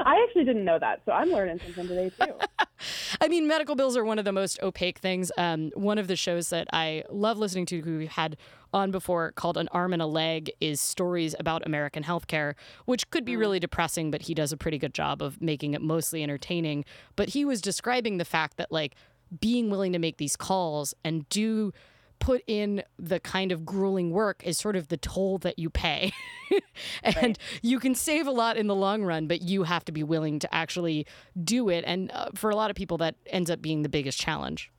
I 0.08 0.24
actually 0.24 0.46
didn't 0.46 0.64
know 0.64 0.80
that, 0.80 1.02
so 1.06 1.12
I'm 1.12 1.30
learning 1.30 1.60
something 1.60 1.86
today 1.86 2.10
too. 2.18 2.34
I 3.22 3.28
mean, 3.28 3.46
medical 3.46 3.76
bills 3.76 3.98
are 3.98 4.06
one 4.06 4.18
of 4.18 4.24
the 4.24 4.32
most 4.32 4.58
opaque 4.64 5.00
things. 5.00 5.34
Um, 5.38 5.70
one 5.76 5.98
of 5.98 6.08
the 6.08 6.16
shows 6.16 6.48
that 6.50 6.70
I 6.72 7.04
love 7.10 7.38
listening 7.38 7.66
to, 7.66 7.82
who 7.82 7.98
we've 7.98 8.10
had 8.10 8.38
on 8.72 8.90
before, 8.90 9.34
called 9.34 9.58
An 9.58 9.68
Arm 9.74 9.92
and 9.92 10.02
a 10.02 10.06
Leg, 10.06 10.50
is 10.62 10.80
stories 10.80 11.36
about 11.38 11.66
American 11.66 12.04
healthcare, 12.04 12.54
which 12.86 13.10
could 13.10 13.26
be 13.26 13.36
really 13.36 13.60
depressing, 13.60 14.10
but 14.10 14.22
he 14.22 14.34
does 14.34 14.54
a 14.54 14.58
pretty 14.58 14.78
good 14.78 14.94
job 14.94 15.22
of 15.22 15.42
making 15.42 15.74
it 15.74 15.82
mostly 15.82 16.24
entertaining. 16.24 16.86
But 17.18 17.30
he 17.30 17.44
was 17.44 17.60
describing 17.60 18.18
the 18.18 18.24
fact 18.24 18.56
that, 18.56 18.72
like, 18.72 18.96
being 19.42 19.70
willing 19.70 19.92
to 19.92 20.00
make 20.00 20.16
these 20.20 20.38
calls 20.38 20.94
and 21.04 21.28
do 21.28 21.74
put 22.20 22.44
in 22.48 22.84
the 22.98 23.20
kind 23.20 23.52
of 23.52 23.66
grueling 23.66 24.12
work 24.12 24.42
is 24.46 24.58
sort 24.58 24.76
of 24.76 24.88
the 24.88 24.98
toll 24.98 25.38
that 25.40 25.60
you 25.60 25.70
pay. 25.70 26.12
and 27.04 27.38
you 27.62 27.80
can 27.80 27.96
save 27.96 28.28
a 28.28 28.32
lot 28.32 28.58
in 28.58 28.68
the 28.68 28.76
long 28.76 29.04
run, 29.04 29.28
but 29.28 29.42
you 29.42 29.64
have 29.64 29.86
to 29.86 29.92
be 29.92 30.04
willing 30.04 30.40
to 30.40 30.54
actually 30.54 31.06
do 31.44 31.70
it. 31.70 31.84
And 31.88 32.12
uh, 32.14 32.30
for 32.36 32.50
a 32.50 32.56
lot 32.56 32.70
of 32.70 32.76
people, 32.76 32.98
that 33.00 33.16
ends 33.28 33.50
up 33.50 33.62
being 33.62 33.84
the 33.84 33.90
biggest 33.90 34.20
challenge. 34.20 34.72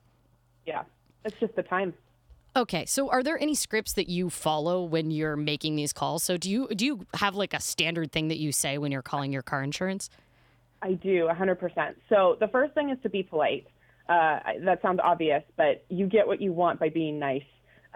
Yeah, 0.65 0.83
it's 1.25 1.35
just 1.39 1.55
the 1.55 1.63
time. 1.63 1.93
Okay, 2.55 2.85
so 2.85 3.09
are 3.09 3.21
there 3.21 3.39
any 3.39 3.55
scripts 3.55 3.93
that 3.93 4.09
you 4.09 4.29
follow 4.29 4.83
when 4.83 5.11
you're 5.11 5.35
making 5.35 5.75
these 5.75 5.93
calls? 5.93 6.23
So 6.23 6.35
do 6.35 6.49
you 6.49 6.67
do 6.69 6.85
you 6.85 7.05
have 7.13 7.35
like 7.35 7.53
a 7.53 7.59
standard 7.59 8.11
thing 8.11 8.27
that 8.29 8.39
you 8.39 8.51
say 8.51 8.77
when 8.77 8.91
you're 8.91 9.03
calling 9.03 9.31
your 9.31 9.43
car 9.43 9.63
insurance? 9.63 10.09
I 10.81 10.93
do, 10.93 11.27
100%. 11.29 11.95
So 12.07 12.37
the 12.39 12.47
first 12.47 12.73
thing 12.73 12.89
is 12.89 12.97
to 13.03 13.09
be 13.09 13.21
polite. 13.21 13.67
Uh, 14.09 14.39
that 14.65 14.81
sounds 14.81 14.99
obvious, 15.03 15.43
but 15.55 15.85
you 15.89 16.07
get 16.07 16.25
what 16.25 16.41
you 16.41 16.51
want 16.51 16.79
by 16.79 16.89
being 16.89 17.19
nice. 17.19 17.43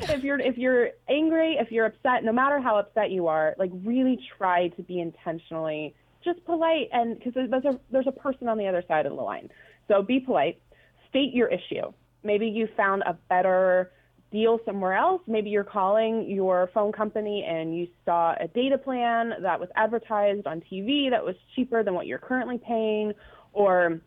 if 0.00 0.22
you're 0.22 0.38
if 0.38 0.56
you're 0.56 0.90
angry, 1.08 1.56
if 1.60 1.72
you're 1.72 1.86
upset, 1.86 2.24
no 2.24 2.32
matter 2.32 2.60
how 2.60 2.78
upset 2.78 3.10
you 3.10 3.26
are, 3.26 3.54
like 3.58 3.70
really 3.84 4.18
try 4.38 4.68
to 4.68 4.82
be 4.82 5.00
intentionally 5.00 5.94
just 6.24 6.44
polite, 6.44 6.88
and 6.92 7.18
because 7.18 7.32
there's 7.34 7.64
a 7.64 7.80
there's 7.90 8.06
a 8.06 8.12
person 8.12 8.48
on 8.48 8.58
the 8.58 8.66
other 8.66 8.84
side 8.86 9.06
of 9.06 9.16
the 9.16 9.22
line. 9.22 9.48
So 9.88 10.02
be 10.02 10.20
polite. 10.20 10.60
State 11.08 11.34
your 11.34 11.48
issue. 11.48 11.92
Maybe 12.22 12.46
you 12.46 12.68
found 12.76 13.02
a 13.02 13.14
better 13.28 13.90
deal 14.30 14.60
somewhere 14.64 14.94
else. 14.94 15.22
Maybe 15.26 15.50
you're 15.50 15.64
calling 15.64 16.30
your 16.30 16.70
phone 16.72 16.92
company 16.92 17.44
and 17.48 17.76
you 17.76 17.88
saw 18.04 18.34
a 18.38 18.46
data 18.46 18.78
plan 18.78 19.32
that 19.42 19.58
was 19.58 19.68
advertised 19.74 20.46
on 20.46 20.62
TV 20.72 21.10
that 21.10 21.24
was 21.24 21.34
cheaper 21.56 21.82
than 21.82 21.94
what 21.94 22.06
you're 22.06 22.18
currently 22.18 22.58
paying, 22.58 23.12
or 23.52 24.00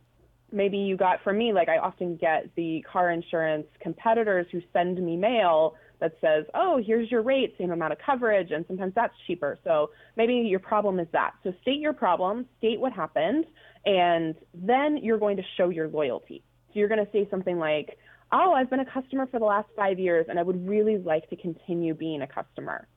maybe 0.53 0.77
you 0.77 0.95
got 0.95 1.23
from 1.23 1.37
me, 1.37 1.51
like 1.51 1.67
I 1.67 1.77
often 1.77 2.15
get 2.15 2.49
the 2.55 2.85
car 2.89 3.09
insurance 3.09 3.67
competitors 3.81 4.45
who 4.51 4.61
send 4.71 5.03
me 5.03 5.17
mail 5.17 5.75
that 5.99 6.15
says, 6.21 6.45
oh, 6.53 6.81
here's 6.85 7.09
your 7.09 7.21
rate, 7.21 7.55
same 7.57 7.71
amount 7.71 7.93
of 7.93 7.99
coverage, 8.05 8.51
and 8.51 8.65
sometimes 8.67 8.93
that's 8.93 9.13
cheaper. 9.25 9.57
So 9.63 9.89
maybe 10.17 10.33
your 10.33 10.59
problem 10.59 10.99
is 10.99 11.07
that. 11.13 11.31
So 11.43 11.53
state 11.61 11.79
your 11.79 11.93
problem, 11.93 12.45
state 12.57 12.79
what 12.79 12.93
happened, 12.93 13.45
and 13.85 14.35
then 14.53 14.97
you're 14.97 15.17
going 15.17 15.37
to 15.37 15.43
show 15.57 15.69
your 15.69 15.87
loyalty. 15.87 16.43
So 16.67 16.79
you're 16.79 16.89
going 16.89 17.05
to 17.05 17.11
say 17.11 17.27
something 17.31 17.57
like, 17.57 17.97
oh, 18.31 18.53
I've 18.53 18.69
been 18.69 18.81
a 18.81 18.85
customer 18.85 19.27
for 19.27 19.39
the 19.39 19.45
last 19.45 19.69
five 19.75 19.99
years, 19.99 20.25
and 20.29 20.39
I 20.39 20.43
would 20.43 20.67
really 20.67 20.97
like 20.97 21.29
to 21.29 21.35
continue 21.35 21.93
being 21.93 22.21
a 22.21 22.27
customer. 22.27 22.87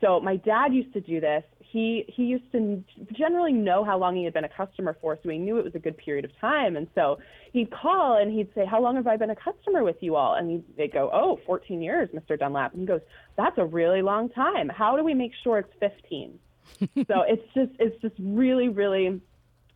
So 0.00 0.20
my 0.20 0.36
dad 0.36 0.74
used 0.74 0.92
to 0.92 1.00
do 1.00 1.20
this. 1.20 1.42
He 1.58 2.04
he 2.08 2.24
used 2.24 2.50
to 2.52 2.82
generally 3.12 3.52
know 3.52 3.82
how 3.82 3.98
long 3.98 4.14
he 4.14 4.24
had 4.24 4.34
been 4.34 4.44
a 4.44 4.48
customer 4.48 4.96
for, 5.00 5.18
so 5.22 5.28
he 5.28 5.38
knew 5.38 5.58
it 5.58 5.64
was 5.64 5.74
a 5.74 5.78
good 5.78 5.96
period 5.96 6.24
of 6.24 6.30
time. 6.38 6.76
And 6.76 6.86
so 6.94 7.18
he'd 7.52 7.70
call 7.70 8.18
and 8.18 8.30
he'd 8.30 8.48
say, 8.54 8.66
"How 8.66 8.80
long 8.80 8.96
have 8.96 9.06
I 9.06 9.16
been 9.16 9.30
a 9.30 9.36
customer 9.36 9.84
with 9.84 9.96
you 10.00 10.14
all?" 10.14 10.34
And 10.34 10.62
they'd 10.76 10.92
go, 10.92 11.10
"Oh, 11.12 11.40
14 11.46 11.82
years, 11.82 12.10
Mr. 12.10 12.38
Dunlap." 12.38 12.72
And 12.72 12.82
he 12.82 12.86
goes, 12.86 13.00
"That's 13.36 13.56
a 13.58 13.64
really 13.64 14.02
long 14.02 14.28
time. 14.28 14.68
How 14.68 14.96
do 14.96 15.02
we 15.02 15.14
make 15.14 15.32
sure 15.42 15.58
it's 15.58 15.72
15?" 15.80 16.38
so 17.08 17.22
it's 17.22 17.46
just 17.54 17.72
it's 17.78 18.00
just 18.02 18.14
really 18.18 18.68
really 18.68 19.20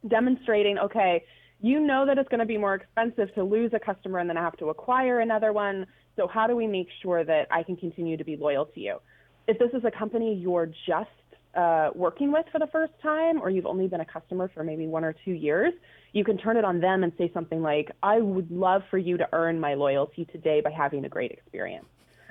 demonstrating. 0.06 0.78
Okay, 0.78 1.24
you 1.60 1.80
know 1.80 2.04
that 2.06 2.18
it's 2.18 2.28
going 2.28 2.40
to 2.40 2.46
be 2.46 2.58
more 2.58 2.74
expensive 2.74 3.34
to 3.34 3.44
lose 3.44 3.72
a 3.74 3.80
customer 3.80 4.18
and 4.18 4.28
then 4.28 4.36
I 4.36 4.42
have 4.42 4.56
to 4.58 4.70
acquire 4.70 5.20
another 5.20 5.52
one. 5.52 5.86
So 6.16 6.26
how 6.26 6.46
do 6.46 6.56
we 6.56 6.66
make 6.66 6.88
sure 7.02 7.24
that 7.24 7.46
I 7.50 7.62
can 7.62 7.76
continue 7.76 8.16
to 8.16 8.24
be 8.24 8.36
loyal 8.36 8.66
to 8.66 8.80
you? 8.80 8.98
If 9.47 9.59
this 9.59 9.70
is 9.73 9.85
a 9.85 9.90
company 9.90 10.35
you're 10.35 10.70
just 10.87 11.09
uh, 11.54 11.90
working 11.94 12.32
with 12.32 12.47
for 12.52 12.59
the 12.59 12.66
first 12.68 12.92
time, 13.02 13.40
or 13.40 13.50
you've 13.50 13.66
only 13.66 13.88
been 13.88 14.00
a 14.00 14.04
customer 14.04 14.50
for 14.54 14.62
maybe 14.62 14.87
one 14.87 15.04
or 15.04 15.14
two 15.25 15.32
years, 15.32 15.73
you 16.12 16.25
can 16.25 16.38
turn 16.38 16.56
it 16.56 16.64
on 16.64 16.80
them 16.80 17.02
and 17.02 17.12
say 17.18 17.30
something 17.35 17.62
like, 17.62 17.90
I 18.02 18.20
would 18.20 18.50
love 18.50 18.82
for 18.90 18.99
you 18.99 19.16
to 19.16 19.28
earn 19.32 19.59
my 19.59 19.75
loyalty 19.75 20.25
today 20.26 20.61
by 20.61 20.70
having 20.70 21.04
a 21.04 21.09
great 21.09 21.32
experience. 21.32 21.87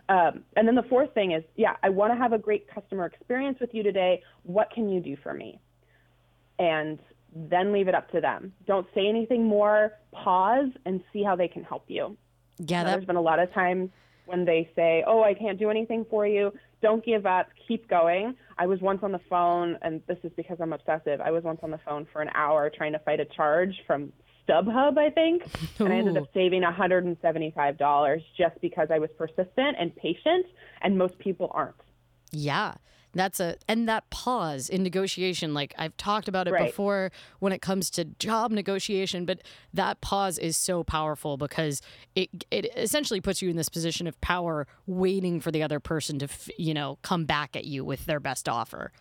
Um, 0.08 0.44
and 0.56 0.68
then 0.68 0.76
the 0.76 0.84
fourth 0.84 1.14
thing 1.14 1.34
is, 1.34 1.44
yeah, 1.56 1.76
I 1.84 1.90
want 1.90 2.12
to 2.14 2.18
have 2.18 2.34
a 2.34 2.40
great 2.40 2.68
customer 2.74 3.06
experience 3.06 3.60
with 3.60 3.74
you 3.74 3.84
today. 3.84 4.24
What 4.44 4.72
can 4.72 4.90
you 4.90 5.00
do 5.02 5.16
for 5.22 5.34
me? 5.34 5.60
And 6.58 6.98
then 7.36 7.72
leave 7.72 7.88
it 7.88 7.94
up 7.94 8.10
to 8.12 8.22
them. 8.22 8.54
Don't 8.66 8.88
say 8.96 9.08
anything 9.08 9.46
more. 9.46 9.94
Pause 10.12 10.72
and 10.86 11.02
see 11.14 11.24
how 11.24 11.36
they 11.36 11.48
can 11.48 11.64
help 11.64 11.84
you. 11.88 12.18
Yeah, 12.58 12.84
that... 12.84 12.92
there's 12.92 13.06
been 13.06 13.18
a 13.18 13.22
lot 13.22 13.40
of 13.40 13.54
times 13.54 13.92
when 14.30 14.46
they 14.46 14.70
say, 14.76 15.04
"Oh, 15.06 15.24
I 15.24 15.34
can't 15.34 15.60
do 15.60 15.70
anything 15.70 16.06
for 16.10 16.26
you." 16.26 16.54
Don't 16.82 17.04
give 17.04 17.26
up. 17.26 17.48
Keep 17.68 17.90
going. 17.90 18.36
I 18.58 18.68
was 18.68 18.80
once 18.80 19.04
on 19.04 19.12
the 19.12 19.20
phone, 19.30 19.78
and 19.82 20.02
this 20.08 20.18
is 20.24 20.32
because 20.38 20.58
I'm 20.62 20.72
obsessive. 20.72 21.20
I 21.20 21.32
was 21.32 21.44
once 21.44 21.60
on 21.64 21.72
the 21.72 21.80
phone 21.80 22.08
for 22.14 22.22
an 22.22 22.30
hour 22.34 22.70
trying 22.70 22.94
to 22.94 23.00
fight 23.00 23.20
a 23.20 23.26
charge 23.26 23.76
from 23.86 24.14
StubHub, 24.48 24.98
I 24.98 25.10
think, 25.10 25.44
and 25.80 25.90
I 25.90 25.98
ended 25.98 26.18
up 26.18 26.28
saving 26.34 26.64
$175 26.64 28.24
just 28.38 28.62
because 28.62 28.88
I 28.92 29.00
was 29.00 29.10
persistent 29.18 29.78
and 29.80 29.96
patient, 29.96 30.46
and 30.82 30.98
most 30.98 31.18
people 31.20 31.52
aren't. 31.54 31.76
Yeah. 32.32 32.76
That's 33.14 33.40
a 33.40 33.56
and 33.68 33.90
that 33.90 34.10
pause 34.12 34.70
in 34.70 34.84
negotiation, 34.84 35.54
like 35.54 35.74
I've 35.78 35.98
talked 35.98 36.28
about 36.28 36.48
it 36.48 36.52
Right. 36.52 36.68
before 36.68 37.12
when 37.40 37.52
it 37.52 37.62
comes 37.62 37.90
to 37.92 38.06
job 38.06 38.52
negotiation, 38.52 39.26
but 39.26 39.42
that 39.74 40.00
pause 40.02 40.38
is 40.38 40.56
so 40.58 40.84
powerful 40.84 41.36
because 41.36 41.82
it 42.16 42.46
it 42.52 42.72
essentially 42.78 43.20
puts 43.20 43.42
you 43.42 43.50
in 43.50 43.56
this 43.56 43.70
position 43.70 44.06
of 44.06 44.20
power, 44.22 44.68
waiting 44.86 45.40
for 45.40 45.50
the 45.52 45.64
other 45.64 45.80
person 45.80 46.20
to 46.20 46.28
you 46.58 46.74
know 46.74 47.00
come 47.02 47.26
back 47.26 47.56
at 47.56 47.66
you 47.66 47.84
with 47.84 48.06
their 48.06 48.20
best 48.20 48.48
offer. 48.48 48.92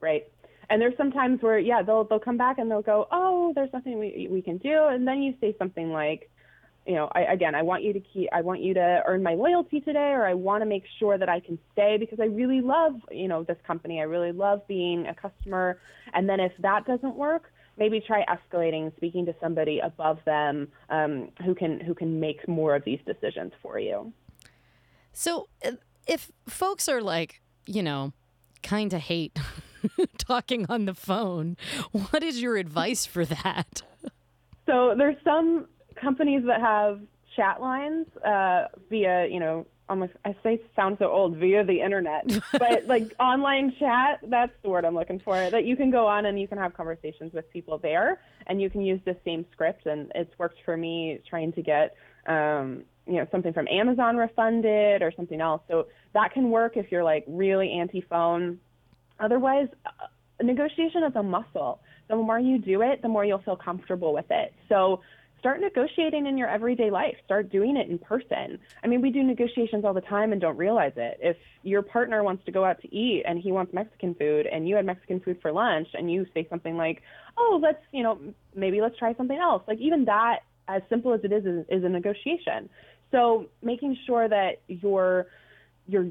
right? 0.00 0.26
And 0.70 0.80
there's 0.80 0.96
some 0.96 1.10
times 1.10 1.42
where, 1.42 1.58
yeah, 1.58 1.82
they'll 1.82 2.04
they'll 2.04 2.20
come 2.20 2.36
back 2.36 2.58
and 2.58 2.70
they'll 2.70 2.80
go, 2.80 3.08
oh, 3.10 3.52
there's 3.54 3.72
nothing 3.72 3.98
we 3.98 4.28
we 4.30 4.40
can 4.40 4.56
do, 4.58 4.84
and 4.86 5.06
then 5.06 5.20
you 5.20 5.34
say 5.40 5.54
something 5.58 5.90
like, 5.92 6.30
you 6.86 6.94
know, 6.94 7.10
I, 7.14 7.22
again, 7.22 7.54
I 7.54 7.62
want 7.62 7.82
you 7.82 7.92
to 7.92 8.00
keep, 8.00 8.28
I 8.32 8.40
want 8.40 8.62
you 8.62 8.74
to 8.74 9.02
earn 9.06 9.22
my 9.22 9.34
loyalty 9.34 9.80
today, 9.80 10.10
or 10.12 10.26
I 10.26 10.34
want 10.34 10.62
to 10.62 10.66
make 10.66 10.84
sure 10.98 11.18
that 11.18 11.28
I 11.28 11.40
can 11.40 11.58
stay 11.72 11.96
because 11.98 12.20
I 12.20 12.24
really 12.24 12.60
love, 12.60 12.94
you 13.10 13.28
know, 13.28 13.44
this 13.44 13.58
company. 13.66 14.00
I 14.00 14.04
really 14.04 14.32
love 14.32 14.66
being 14.66 15.06
a 15.06 15.14
customer. 15.14 15.78
And 16.14 16.28
then 16.28 16.40
if 16.40 16.52
that 16.60 16.86
doesn't 16.86 17.14
work, 17.14 17.52
maybe 17.76 18.00
try 18.00 18.24
escalating, 18.26 18.94
speaking 18.96 19.26
to 19.26 19.34
somebody 19.40 19.80
above 19.80 20.18
them 20.24 20.68
um, 20.88 21.30
who 21.44 21.54
can 21.54 21.80
who 21.80 21.94
can 21.94 22.18
make 22.18 22.46
more 22.48 22.74
of 22.74 22.84
these 22.84 23.00
decisions 23.06 23.52
for 23.62 23.78
you. 23.78 24.12
So 25.12 25.48
uh, 25.64 25.72
if 26.06 26.30
folks 26.48 26.88
are 26.88 27.02
like, 27.02 27.40
you 27.66 27.82
know, 27.82 28.12
kind 28.62 28.92
of 28.94 29.02
hate 29.02 29.38
talking 30.18 30.66
on 30.68 30.86
the 30.86 30.94
phone, 30.94 31.56
what 31.92 32.22
is 32.22 32.40
your 32.40 32.56
advice 32.56 33.06
for 33.06 33.24
that? 33.26 33.82
So 34.66 34.94
there's 34.96 35.16
some 35.24 35.66
companies 36.00 36.44
that 36.46 36.60
have 36.60 37.00
chat 37.36 37.60
lines 37.60 38.06
uh, 38.24 38.66
via, 38.88 39.26
you 39.26 39.40
know, 39.40 39.66
almost 39.88 40.12
I 40.24 40.36
say 40.42 40.60
sound 40.76 40.96
so 41.00 41.10
old 41.10 41.36
via 41.36 41.64
the 41.64 41.80
internet, 41.80 42.24
but 42.52 42.86
like 42.86 43.12
online 43.18 43.74
chat. 43.78 44.20
That's 44.22 44.52
the 44.62 44.70
word 44.70 44.84
I'm 44.84 44.94
looking 44.94 45.18
for. 45.20 45.34
That 45.50 45.64
you 45.64 45.76
can 45.76 45.90
go 45.90 46.06
on 46.06 46.26
and 46.26 46.40
you 46.40 46.48
can 46.48 46.58
have 46.58 46.74
conversations 46.74 47.32
with 47.32 47.50
people 47.52 47.78
there, 47.78 48.20
and 48.46 48.62
you 48.62 48.70
can 48.70 48.82
use 48.82 49.00
the 49.04 49.16
same 49.24 49.44
script. 49.52 49.86
And 49.86 50.10
it's 50.14 50.36
worked 50.38 50.58
for 50.64 50.76
me 50.76 51.20
trying 51.28 51.52
to 51.52 51.62
get. 51.62 51.96
Um, 52.26 52.84
you 53.06 53.16
know 53.16 53.26
something 53.32 53.52
from 53.52 53.66
Amazon 53.66 54.16
refunded 54.16 55.02
or 55.02 55.10
something 55.16 55.40
else. 55.40 55.62
So 55.68 55.88
that 56.12 56.32
can 56.32 56.50
work 56.50 56.76
if 56.76 56.92
you're 56.92 57.02
like 57.02 57.24
really 57.26 57.72
anti-phone. 57.72 58.60
Otherwise, 59.18 59.66
uh, 59.84 60.06
negotiation 60.42 61.02
is 61.02 61.16
a 61.16 61.22
muscle. 61.22 61.80
The 62.08 62.14
more 62.14 62.38
you 62.38 62.58
do 62.58 62.82
it, 62.82 63.02
the 63.02 63.08
more 63.08 63.24
you'll 63.24 63.38
feel 63.42 63.56
comfortable 63.56 64.12
with 64.12 64.30
it. 64.30 64.54
So 64.68 65.00
start 65.40 65.60
negotiating 65.60 66.26
in 66.26 66.38
your 66.38 66.48
everyday 66.48 66.90
life. 66.90 67.16
Start 67.24 67.50
doing 67.50 67.76
it 67.76 67.90
in 67.90 67.98
person. 67.98 68.58
I 68.84 68.86
mean, 68.86 69.00
we 69.00 69.10
do 69.10 69.22
negotiations 69.24 69.84
all 69.84 69.92
the 69.94 70.00
time 70.00 70.30
and 70.32 70.40
don't 70.40 70.56
realize 70.56 70.92
it. 70.96 71.18
If 71.20 71.36
your 71.64 71.82
partner 71.82 72.22
wants 72.22 72.44
to 72.44 72.52
go 72.52 72.64
out 72.64 72.80
to 72.82 72.94
eat 72.94 73.24
and 73.26 73.38
he 73.38 73.50
wants 73.50 73.72
Mexican 73.72 74.14
food 74.14 74.46
and 74.46 74.68
you 74.68 74.76
had 74.76 74.86
Mexican 74.86 75.18
food 75.18 75.38
for 75.42 75.50
lunch 75.50 75.88
and 75.94 76.12
you 76.12 76.26
say 76.32 76.46
something 76.48 76.76
like, 76.76 77.02
"Oh, 77.36 77.58
let's, 77.60 77.82
you 77.90 78.04
know, 78.04 78.20
maybe 78.54 78.80
let's 78.80 78.96
try 78.98 79.14
something 79.14 79.38
else." 79.38 79.62
Like 79.66 79.78
even 79.78 80.04
that 80.04 80.40
as 80.68 80.82
simple 80.88 81.12
as 81.12 81.20
it 81.24 81.32
is 81.32 81.44
is, 81.44 81.66
is 81.68 81.84
a 81.84 81.88
negotiation. 81.88 82.68
So, 83.10 83.46
making 83.62 83.96
sure 84.06 84.28
that 84.28 84.60
you're 84.68 85.26
you're 85.88 86.10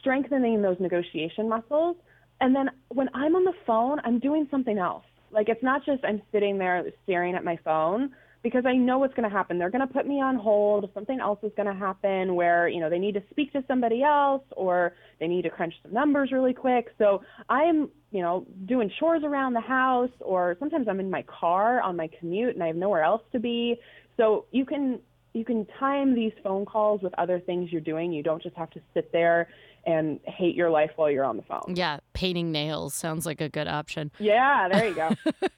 strengthening 0.00 0.62
those 0.62 0.78
negotiation 0.80 1.48
muscles 1.48 1.96
and 2.40 2.54
then 2.54 2.70
when 2.88 3.08
I'm 3.14 3.34
on 3.34 3.44
the 3.44 3.54
phone, 3.66 3.98
I'm 4.04 4.18
doing 4.18 4.46
something 4.50 4.78
else. 4.78 5.04
Like 5.30 5.48
it's 5.48 5.62
not 5.62 5.84
just 5.84 6.04
I'm 6.04 6.22
sitting 6.32 6.58
there 6.58 6.84
staring 7.04 7.34
at 7.34 7.44
my 7.44 7.58
phone 7.64 8.10
because 8.42 8.64
I 8.66 8.74
know 8.74 8.98
what's 8.98 9.14
going 9.14 9.28
to 9.28 9.34
happen. 9.34 9.58
They're 9.58 9.70
going 9.70 9.86
to 9.86 9.92
put 9.92 10.06
me 10.06 10.20
on 10.20 10.36
hold. 10.36 10.90
Something 10.94 11.20
else 11.20 11.38
is 11.42 11.52
going 11.56 11.66
to 11.66 11.74
happen 11.74 12.34
where, 12.34 12.68
you 12.68 12.80
know, 12.80 12.88
they 12.88 12.98
need 12.98 13.14
to 13.14 13.22
speak 13.30 13.52
to 13.52 13.64
somebody 13.66 14.02
else 14.02 14.42
or 14.56 14.94
they 15.18 15.26
need 15.26 15.42
to 15.42 15.50
crunch 15.50 15.74
some 15.82 15.92
numbers 15.92 16.30
really 16.32 16.54
quick. 16.54 16.94
So 16.98 17.22
I'm, 17.48 17.88
you 18.10 18.22
know, 18.22 18.46
doing 18.66 18.90
chores 18.98 19.22
around 19.24 19.54
the 19.54 19.60
house 19.60 20.10
or 20.20 20.56
sometimes 20.58 20.86
I'm 20.88 21.00
in 21.00 21.10
my 21.10 21.22
car 21.22 21.80
on 21.80 21.96
my 21.96 22.08
commute 22.18 22.54
and 22.54 22.62
I 22.62 22.68
have 22.68 22.76
nowhere 22.76 23.02
else 23.02 23.22
to 23.32 23.40
be. 23.40 23.76
So 24.16 24.46
you 24.52 24.64
can 24.64 25.00
you 25.36 25.44
can 25.44 25.66
time 25.78 26.14
these 26.14 26.32
phone 26.42 26.64
calls 26.64 27.02
with 27.02 27.12
other 27.18 27.38
things 27.38 27.70
you're 27.70 27.80
doing. 27.80 28.12
You 28.12 28.22
don't 28.22 28.42
just 28.42 28.56
have 28.56 28.70
to 28.70 28.80
sit 28.94 29.12
there 29.12 29.48
and 29.84 30.18
hate 30.24 30.56
your 30.56 30.70
life 30.70 30.90
while 30.96 31.10
you're 31.10 31.24
on 31.24 31.36
the 31.36 31.42
phone. 31.42 31.74
Yeah, 31.76 31.98
painting 32.14 32.50
nails 32.50 32.94
sounds 32.94 33.26
like 33.26 33.40
a 33.40 33.48
good 33.48 33.68
option. 33.68 34.10
Yeah, 34.18 34.68
there 34.70 34.88
you 34.88 34.94
go. 34.94 35.10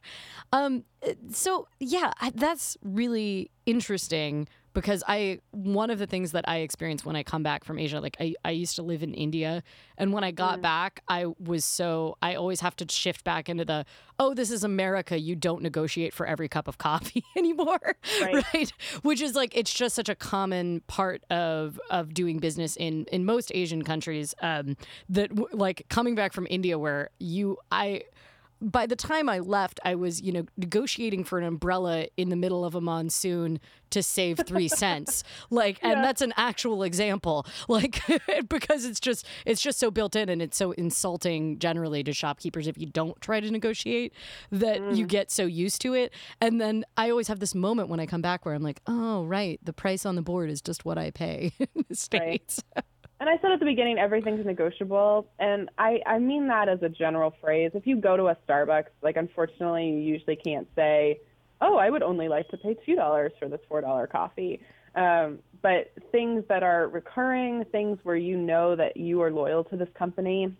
Um, 0.51 0.85
so 1.31 1.69
yeah, 1.79 2.13
that's 2.35 2.79
really 2.83 3.51
interesting 3.67 4.49
because 4.81 5.03
I 5.09 5.41
one 5.51 5.91
of 5.91 5.99
the 5.99 6.07
things 6.07 6.33
that 6.33 6.49
I 6.49 6.59
experience 6.59 7.05
when 7.05 7.17
I 7.17 7.25
come 7.25 7.43
back 7.43 7.65
from 7.65 7.79
Asia, 7.81 8.01
like 8.01 8.17
I, 8.21 8.35
I 8.45 8.53
used 8.53 8.77
to 8.77 8.83
live 8.83 9.03
in 9.03 9.13
India, 9.13 9.65
and 9.97 10.13
when 10.13 10.23
I 10.23 10.31
got 10.31 10.63
back, 10.63 11.03
I 11.09 11.27
was 11.41 11.65
so 11.65 12.17
I 12.23 12.37
always 12.37 12.61
have 12.61 12.77
to 12.77 12.87
shift 12.89 13.25
back 13.25 13.49
into 13.49 13.65
the 13.65 13.85
oh, 14.21 14.35
this 14.35 14.51
is 14.51 14.63
America. 14.63 15.19
You 15.19 15.35
don't 15.35 15.63
negotiate 15.63 16.15
for 16.15 16.27
every 16.27 16.49
cup 16.49 16.69
of 16.69 16.79
coffee 16.79 17.25
anymore, 17.37 17.97
Right. 18.23 18.73
Which 19.03 19.21
is 19.21 19.35
like 19.35 19.57
it's 19.57 19.73
just 19.73 19.97
such 19.97 20.09
a 20.09 20.15
common 20.15 20.83
part 20.87 21.25
of 21.31 21.81
of 21.91 22.15
doing 22.15 22.39
business 22.39 22.77
in 22.77 23.07
in 23.11 23.25
most 23.25 23.51
Asian 23.55 23.83
countries. 23.83 24.35
Um, 24.41 24.77
that 25.09 25.31
w- 25.31 25.49
like 25.53 25.87
coming 25.89 26.15
back 26.15 26.33
from 26.33 26.47
India, 26.49 26.79
where 26.79 27.11
you 27.19 27.59
I 27.73 28.03
by 28.61 28.87
the 28.87 28.97
time 28.97 29.29
I 29.29 29.39
left, 29.39 29.79
I 29.85 29.95
was, 29.95 30.21
you 30.21 30.33
know, 30.33 30.45
negotiating 30.57 31.25
for 31.25 31.39
an 31.39 31.45
umbrella 31.45 32.07
in 32.17 32.29
the 32.29 32.37
middle 32.37 32.65
of 32.65 32.75
a 32.75 32.81
monsoon 32.81 33.61
to 33.91 34.03
save 34.03 34.41
three 34.47 34.69
cents. 34.69 35.23
Like, 35.51 35.79
and 35.83 36.03
that's 36.03 36.23
an 36.23 36.35
actual 36.37 36.83
example. 36.83 37.47
Like, 37.69 38.01
because 38.49 38.85
it's 38.85 38.99
just, 38.99 39.27
it's 39.45 39.61
just 39.61 39.79
so 39.79 39.91
built 39.91 40.17
in 40.17 40.29
and 40.29 40.41
it's 40.41 40.57
so 40.57 40.73
insulting 40.73 41.59
generally 41.59 42.03
to 42.05 42.13
shopkeepers 42.13 42.67
if 42.67 42.79
you 42.79 42.87
don't 42.87 43.21
try 43.21 43.41
to 43.41 43.51
negotiate 43.51 44.15
that 44.51 44.79
you 44.95 45.05
mm. 45.05 45.09
get 45.09 45.31
so 45.31 45.45
used 45.45 45.83
to 45.83 45.95
it. 45.95 46.13
And 46.41 46.61
then 46.61 46.85
I 46.97 47.11
always 47.11 47.29
have 47.29 47.41
this 47.41 47.55
moment 47.55 47.89
when 47.89 48.01
I 48.01 48.07
come 48.07 48.23
back 48.23 48.47
where 48.47 48.55
I'm 48.55 48.63
like, 48.63 48.81
oh, 48.87 49.25
right, 49.25 49.61
the 49.63 49.73
price 49.73 50.07
on 50.07 50.17
the 50.17 50.23
board 50.23 50.51
is 50.51 50.63
just 50.63 50.85
what 50.85 50.99
I 50.99 51.11
pay 51.11 51.53
in 51.59 51.85
the 51.89 51.95
States. 51.95 52.63
And 53.21 53.29
I 53.29 53.37
said 53.43 53.51
at 53.51 53.59
the 53.59 53.67
beginning, 53.67 53.99
everything's 53.99 54.47
negotiable. 54.47 55.27
And 55.39 55.71
I, 55.77 56.01
I 56.07 56.19
mean 56.19 56.47
that 56.49 56.69
as 56.69 56.83
a 56.83 56.89
general 56.89 57.35
phrase. 57.41 57.73
If 57.75 57.87
you 57.87 57.97
go 57.97 58.17
to 58.17 58.29
a 58.29 58.37
Starbucks, 58.49 58.91
like, 59.03 59.17
unfortunately, 59.17 59.89
you 59.89 59.99
usually 59.99 60.37
can't 60.37 60.69
say, 60.77 61.21
oh, 61.61 61.77
I 61.77 61.91
would 61.91 62.03
only 62.03 62.29
like 62.29 62.49
to 62.51 62.57
pay 62.57 62.77
$2 62.87 63.31
for 63.39 63.49
this 63.49 63.61
$4 63.69 64.09
coffee. 64.09 64.61
Um, 64.95 65.41
but 65.63 65.93
things 66.13 66.45
that 66.49 66.63
are 66.63 66.89
recurring, 66.89 67.65
things 67.73 67.99
where 68.05 68.17
you 68.17 68.37
know 68.37 68.77
that 68.77 68.97
you 68.97 69.21
are 69.23 69.33
loyal 69.33 69.65
to 69.65 69.77
this 69.77 69.89
company, 69.99 70.55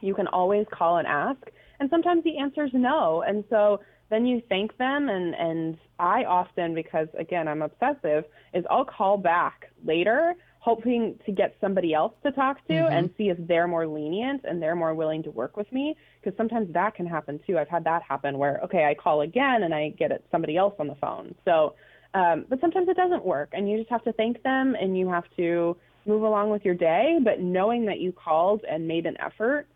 you 0.00 0.14
can 0.14 0.26
always 0.26 0.66
call 0.72 0.98
and 0.98 1.06
ask. 1.06 1.42
And 1.78 1.88
sometimes 1.90 2.24
the 2.24 2.38
answer 2.38 2.64
is 2.64 2.72
no. 2.74 3.22
And 3.22 3.44
so 3.48 3.80
then 4.10 4.26
you 4.26 4.42
thank 4.48 4.76
them. 4.78 5.08
And, 5.08 5.34
and 5.34 5.78
I 5.98 6.24
often, 6.24 6.74
because 6.74 7.08
again, 7.16 7.46
I'm 7.46 7.62
obsessive, 7.62 8.24
is 8.52 8.64
I'll 8.68 8.84
call 8.84 9.16
back 9.16 9.70
later 9.84 10.34
hoping 10.64 11.14
to 11.26 11.30
get 11.30 11.54
somebody 11.60 11.92
else 11.92 12.14
to 12.22 12.32
talk 12.32 12.56
to 12.66 12.74
and 12.74 13.10
see 13.18 13.28
if 13.28 13.36
they're 13.46 13.68
more 13.68 13.86
lenient 13.86 14.40
and 14.44 14.62
they're 14.62 14.74
more 14.74 14.94
willing 14.94 15.22
to 15.22 15.30
work 15.30 15.58
with 15.58 15.70
me 15.70 15.94
because 16.22 16.34
sometimes 16.38 16.72
that 16.72 16.94
can 16.94 17.04
happen 17.04 17.38
too. 17.46 17.58
I've 17.58 17.68
had 17.68 17.84
that 17.84 18.02
happen 18.02 18.38
where 18.38 18.58
okay 18.64 18.86
i 18.86 18.94
call 18.94 19.20
again 19.20 19.64
and 19.64 19.74
i 19.74 19.90
get 19.90 20.10
somebody 20.32 20.56
else 20.56 20.72
on 20.78 20.86
the 20.86 20.94
phone. 20.94 21.34
So 21.44 21.74
um, 22.14 22.46
but 22.48 22.62
sometimes 22.62 22.88
it 22.88 22.96
doesn't 22.96 23.22
work 23.22 23.50
and 23.52 23.68
you 23.70 23.76
just 23.76 23.90
have 23.90 24.04
to 24.04 24.12
thank 24.14 24.42
them 24.42 24.74
and 24.80 24.96
you 24.96 25.06
have 25.10 25.24
to 25.36 25.76
move 26.06 26.22
along 26.22 26.48
with 26.48 26.64
your 26.64 26.74
day. 26.74 27.18
But 27.22 27.40
knowing 27.40 27.84
that 27.84 28.00
you 28.00 28.12
called 28.12 28.62
and 28.66 28.88
made 28.88 29.04
an 29.04 29.18
effort 29.20 29.66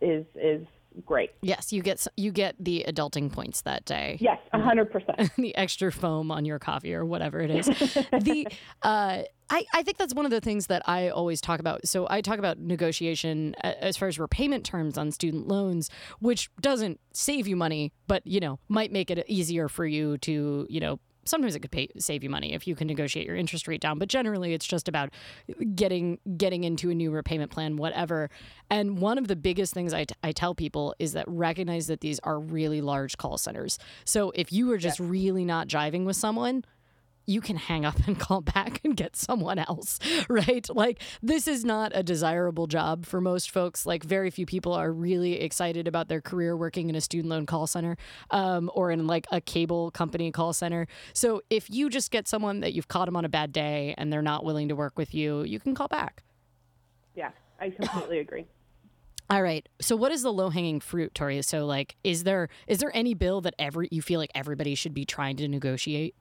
is 0.00 0.24
is 0.36 0.64
great. 1.04 1.30
Yes, 1.42 1.72
you 1.72 1.82
get 1.82 2.06
you 2.16 2.30
get 2.30 2.56
the 2.58 2.84
adulting 2.88 3.32
points 3.32 3.62
that 3.62 3.84
day. 3.84 4.18
Yes, 4.20 4.38
hundred 4.52 4.90
percent. 4.90 5.30
the 5.36 5.56
extra 5.56 5.92
foam 5.92 6.30
on 6.30 6.44
your 6.44 6.58
coffee 6.58 6.94
or 6.94 7.04
whatever 7.04 7.40
it 7.40 7.50
is. 7.50 7.66
the 7.66 8.46
uh, 8.82 9.22
I, 9.50 9.64
I 9.72 9.82
think 9.82 9.96
that's 9.96 10.14
one 10.14 10.24
of 10.24 10.30
the 10.30 10.40
things 10.40 10.66
that 10.66 10.82
I 10.86 11.08
always 11.08 11.40
talk 11.40 11.58
about. 11.58 11.86
So 11.88 12.06
I 12.10 12.20
talk 12.20 12.38
about 12.38 12.58
negotiation 12.58 13.54
as 13.56 13.96
far 13.96 14.08
as 14.08 14.18
repayment 14.18 14.64
terms 14.64 14.98
on 14.98 15.10
student 15.10 15.48
loans, 15.48 15.90
which 16.20 16.50
doesn't 16.60 17.00
save 17.12 17.48
you 17.48 17.56
money, 17.56 17.92
but 18.06 18.26
you 18.26 18.40
know 18.40 18.58
might 18.68 18.92
make 18.92 19.10
it 19.10 19.24
easier 19.28 19.68
for 19.68 19.86
you 19.86 20.18
to 20.18 20.66
you 20.68 20.80
know 20.80 21.00
sometimes 21.28 21.54
it 21.54 21.60
could 21.60 21.70
pay, 21.70 21.88
save 21.98 22.22
you 22.22 22.30
money 22.30 22.52
if 22.54 22.66
you 22.66 22.74
can 22.74 22.86
negotiate 22.86 23.26
your 23.26 23.36
interest 23.36 23.68
rate 23.68 23.80
down 23.80 23.98
but 23.98 24.08
generally 24.08 24.52
it's 24.52 24.66
just 24.66 24.88
about 24.88 25.10
getting 25.74 26.18
getting 26.36 26.64
into 26.64 26.90
a 26.90 26.94
new 26.94 27.10
repayment 27.10 27.50
plan 27.50 27.76
whatever. 27.76 28.30
And 28.70 28.98
one 28.98 29.18
of 29.18 29.28
the 29.28 29.36
biggest 29.36 29.72
things 29.72 29.94
I, 29.94 30.04
t- 30.04 30.14
I 30.22 30.32
tell 30.32 30.54
people 30.54 30.94
is 30.98 31.12
that 31.12 31.24
recognize 31.28 31.86
that 31.86 32.00
these 32.00 32.18
are 32.20 32.38
really 32.38 32.80
large 32.80 33.16
call 33.16 33.38
centers. 33.38 33.78
So 34.04 34.30
if 34.34 34.52
you 34.52 34.70
are 34.72 34.78
just 34.78 35.00
really 35.00 35.44
not 35.44 35.68
jiving 35.68 36.04
with 36.04 36.16
someone 36.16 36.64
you 37.28 37.42
can 37.42 37.56
hang 37.56 37.84
up 37.84 38.06
and 38.06 38.18
call 38.28 38.40
back 38.40 38.80
and 38.82 38.96
get 38.96 39.14
someone 39.14 39.58
else, 39.58 39.98
right? 40.28 40.66
Like, 40.74 41.00
this 41.22 41.46
is 41.46 41.64
not 41.64 41.92
a 41.94 42.02
desirable 42.02 42.66
job 42.66 43.04
for 43.04 43.20
most 43.20 43.50
folks. 43.50 43.84
Like, 43.86 44.02
very 44.02 44.30
few 44.30 44.46
people 44.46 44.72
are 44.72 44.90
really 44.90 45.40
excited 45.40 45.86
about 45.86 46.08
their 46.08 46.22
career 46.22 46.56
working 46.56 46.88
in 46.88 46.94
a 46.94 47.00
student 47.00 47.30
loan 47.30 47.46
call 47.46 47.66
center 47.66 47.96
um, 48.30 48.70
or 48.74 48.90
in 48.90 49.06
like 49.06 49.26
a 49.30 49.40
cable 49.40 49.90
company 49.90 50.32
call 50.32 50.52
center. 50.52 50.86
So, 51.12 51.42
if 51.50 51.68
you 51.70 51.90
just 51.90 52.10
get 52.10 52.26
someone 52.26 52.60
that 52.60 52.72
you've 52.72 52.88
caught 52.88 53.04
them 53.04 53.16
on 53.16 53.24
a 53.24 53.28
bad 53.28 53.52
day 53.52 53.94
and 53.98 54.12
they're 54.12 54.22
not 54.22 54.44
willing 54.44 54.68
to 54.68 54.74
work 54.74 54.96
with 54.96 55.14
you, 55.14 55.42
you 55.42 55.60
can 55.60 55.74
call 55.74 55.88
back. 55.88 56.22
Yeah, 57.14 57.30
I 57.60 57.70
completely 57.70 58.18
agree. 58.20 58.46
All 59.30 59.42
right. 59.42 59.68
So 59.82 59.94
what 59.94 60.10
is 60.10 60.22
the 60.22 60.32
low 60.32 60.48
hanging 60.48 60.80
fruit, 60.80 61.14
Tori? 61.14 61.42
So 61.42 61.66
like 61.66 61.96
is 62.02 62.24
there 62.24 62.48
is 62.66 62.78
there 62.78 62.90
any 62.94 63.12
bill 63.12 63.42
that 63.42 63.54
every 63.58 63.88
you 63.90 64.00
feel 64.00 64.18
like 64.18 64.30
everybody 64.34 64.74
should 64.74 64.94
be 64.94 65.04
trying 65.04 65.36
to 65.36 65.48
negotiate? 65.48 66.14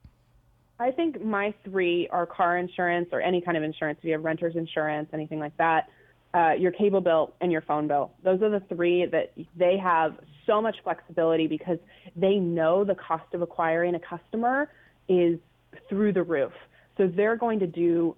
I 0.79 0.91
think 0.91 1.23
my 1.23 1.53
three 1.63 2.07
are 2.09 2.25
car 2.25 2.57
insurance 2.57 3.09
or 3.11 3.21
any 3.21 3.41
kind 3.41 3.57
of 3.57 3.63
insurance. 3.63 3.97
If 3.99 4.05
you 4.05 4.11
have 4.13 4.23
renter's 4.23 4.55
insurance, 4.55 5.09
anything 5.11 5.39
like 5.39 5.57
that, 5.57 5.89
uh, 6.33 6.51
your 6.57 6.71
cable 6.71 7.01
bill 7.01 7.33
and 7.41 7.51
your 7.51 7.61
phone 7.61 7.87
bill. 7.87 8.11
Those 8.23 8.41
are 8.41 8.49
the 8.49 8.61
three 8.69 9.05
that 9.05 9.33
they 9.55 9.77
have 9.77 10.17
so 10.45 10.61
much 10.61 10.75
flexibility 10.83 11.47
because 11.47 11.79
they 12.15 12.35
know 12.35 12.83
the 12.83 12.95
cost 12.95 13.33
of 13.33 13.41
acquiring 13.41 13.95
a 13.95 13.99
customer 13.99 14.69
is 15.09 15.39
through 15.89 16.13
the 16.13 16.23
roof. 16.23 16.51
So 16.97 17.07
they're 17.07 17.37
going 17.37 17.59
to 17.59 17.67
do 17.67 18.15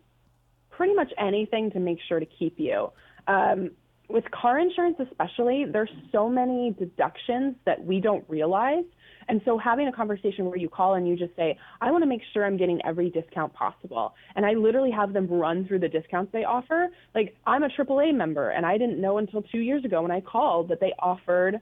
pretty 0.69 0.93
much 0.93 1.11
anything 1.17 1.71
to 1.71 1.79
make 1.79 1.99
sure 2.07 2.19
to 2.19 2.25
keep 2.25 2.59
you. 2.59 2.91
Um, 3.27 3.71
with 4.09 4.29
car 4.31 4.59
insurance, 4.59 4.97
especially, 4.99 5.65
there's 5.65 5.91
so 6.11 6.27
many 6.27 6.75
deductions 6.77 7.55
that 7.65 7.83
we 7.85 7.99
don't 7.99 8.25
realize 8.27 8.83
and 9.29 9.41
so 9.45 9.59
having 9.59 9.87
a 9.87 9.91
conversation 9.91 10.45
where 10.45 10.57
you 10.57 10.67
call 10.67 10.95
and 10.95 11.07
you 11.07 11.15
just 11.15 11.35
say, 11.35 11.57
I 11.79 11.91
want 11.91 12.01
to 12.01 12.07
make 12.07 12.21
sure 12.33 12.43
I'm 12.43 12.57
getting 12.57 12.83
every 12.83 13.11
discount 13.11 13.53
possible. 13.53 14.15
And 14.35 14.43
I 14.43 14.53
literally 14.53 14.89
have 14.89 15.13
them 15.13 15.27
run 15.27 15.67
through 15.67 15.79
the 15.79 15.87
discounts 15.87 16.31
they 16.33 16.43
offer. 16.43 16.89
Like 17.13 17.37
I'm 17.45 17.63
a 17.63 17.69
AAA 17.69 18.15
member 18.15 18.49
and 18.49 18.65
I 18.65 18.79
didn't 18.79 18.99
know 18.99 19.19
until 19.19 19.43
two 19.43 19.59
years 19.59 19.85
ago 19.85 20.01
when 20.01 20.11
I 20.11 20.19
called 20.19 20.69
that 20.69 20.79
they 20.79 20.93
offered 20.97 21.61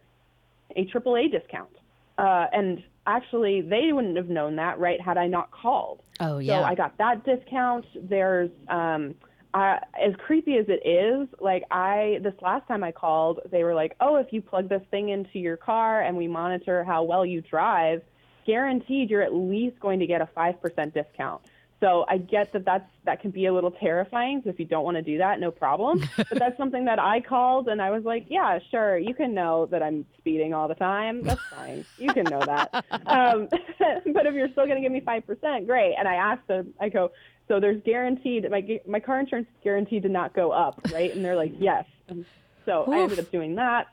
a 0.77 0.85
AAA 0.85 1.29
discount. 1.29 1.69
Uh, 2.17 2.47
and 2.53 2.81
actually 3.05 3.61
they 3.61 3.91
wouldn't 3.91 4.15
have 4.15 4.29
known 4.29 4.55
that, 4.55 4.79
right, 4.79 4.99
had 5.01 5.17
I 5.17 5.27
not 5.27 5.51
called. 5.51 6.01
Oh 6.21 6.37
yeah. 6.37 6.61
So 6.61 6.63
I 6.63 6.73
got 6.73 6.97
that 6.99 7.25
discount. 7.25 7.85
There's 7.95 8.49
um 8.69 9.13
uh, 9.53 9.77
as 9.99 10.13
creepy 10.17 10.57
as 10.57 10.65
it 10.67 10.87
is, 10.87 11.27
like 11.39 11.63
I 11.71 12.19
this 12.21 12.33
last 12.41 12.67
time 12.67 12.83
I 12.83 12.91
called, 12.91 13.39
they 13.51 13.63
were 13.63 13.73
like, 13.73 13.95
"Oh, 13.99 14.17
if 14.17 14.27
you 14.31 14.41
plug 14.41 14.69
this 14.69 14.83
thing 14.91 15.09
into 15.09 15.39
your 15.39 15.57
car 15.57 16.01
and 16.01 16.17
we 16.17 16.27
monitor 16.27 16.83
how 16.83 17.03
well 17.03 17.25
you 17.25 17.41
drive, 17.41 18.01
guaranteed 18.45 19.09
you're 19.09 19.21
at 19.21 19.33
least 19.33 19.79
going 19.79 19.99
to 19.99 20.07
get 20.07 20.21
a 20.21 20.29
5% 20.35 20.93
discount." 20.93 21.41
So 21.79 22.05
I 22.07 22.17
get 22.17 22.53
that 22.53 22.65
that's 22.65 22.89
that 23.05 23.21
can 23.21 23.29
be 23.29 23.45
a 23.45 23.53
little 23.53 23.69
terrifying. 23.69 24.41
So 24.43 24.49
if 24.49 24.59
you 24.59 24.65
don't 24.65 24.83
want 24.83 24.97
to 24.97 25.03
do 25.03 25.19
that, 25.19 25.39
no 25.39 25.51
problem. 25.51 26.03
but 26.17 26.39
that's 26.39 26.57
something 26.57 26.85
that 26.85 26.97
I 26.99 27.21
called 27.21 27.67
and 27.67 27.81
I 27.81 27.91
was 27.91 28.03
like, 28.03 28.25
yeah, 28.29 28.57
sure, 28.71 28.97
you 28.97 29.13
can 29.13 29.33
know 29.33 29.67
that 29.67 29.83
I'm 29.83 30.05
speeding 30.17 30.53
all 30.53 30.67
the 30.67 30.75
time. 30.75 31.23
That's 31.23 31.41
fine. 31.51 31.85
You 31.97 32.13
can 32.13 32.25
know 32.25 32.41
that. 32.41 32.85
Um, 33.07 33.47
but 34.13 34.25
if 34.25 34.33
you're 34.33 34.49
still 34.49 34.65
going 34.65 34.75
to 34.75 34.81
give 34.81 34.91
me 34.91 34.99
five 34.99 35.25
percent, 35.25 35.65
great. 35.65 35.95
And 35.97 36.07
I 36.07 36.15
asked 36.15 36.47
them, 36.47 36.73
I 36.79 36.89
go, 36.89 37.11
so 37.47 37.59
there's 37.59 37.81
guaranteed 37.83 38.49
my 38.49 38.79
my 38.87 38.99
car 38.99 39.19
insurance 39.19 39.47
is 39.47 39.63
guaranteed 39.63 40.03
to 40.03 40.09
not 40.09 40.33
go 40.33 40.51
up, 40.51 40.79
right? 40.91 41.13
And 41.13 41.23
they're 41.23 41.35
like, 41.35 41.53
yes. 41.59 41.85
And 42.07 42.25
so 42.65 42.83
Oof. 42.83 42.89
I 42.89 43.01
ended 43.01 43.19
up 43.19 43.31
doing 43.31 43.55
that. 43.55 43.87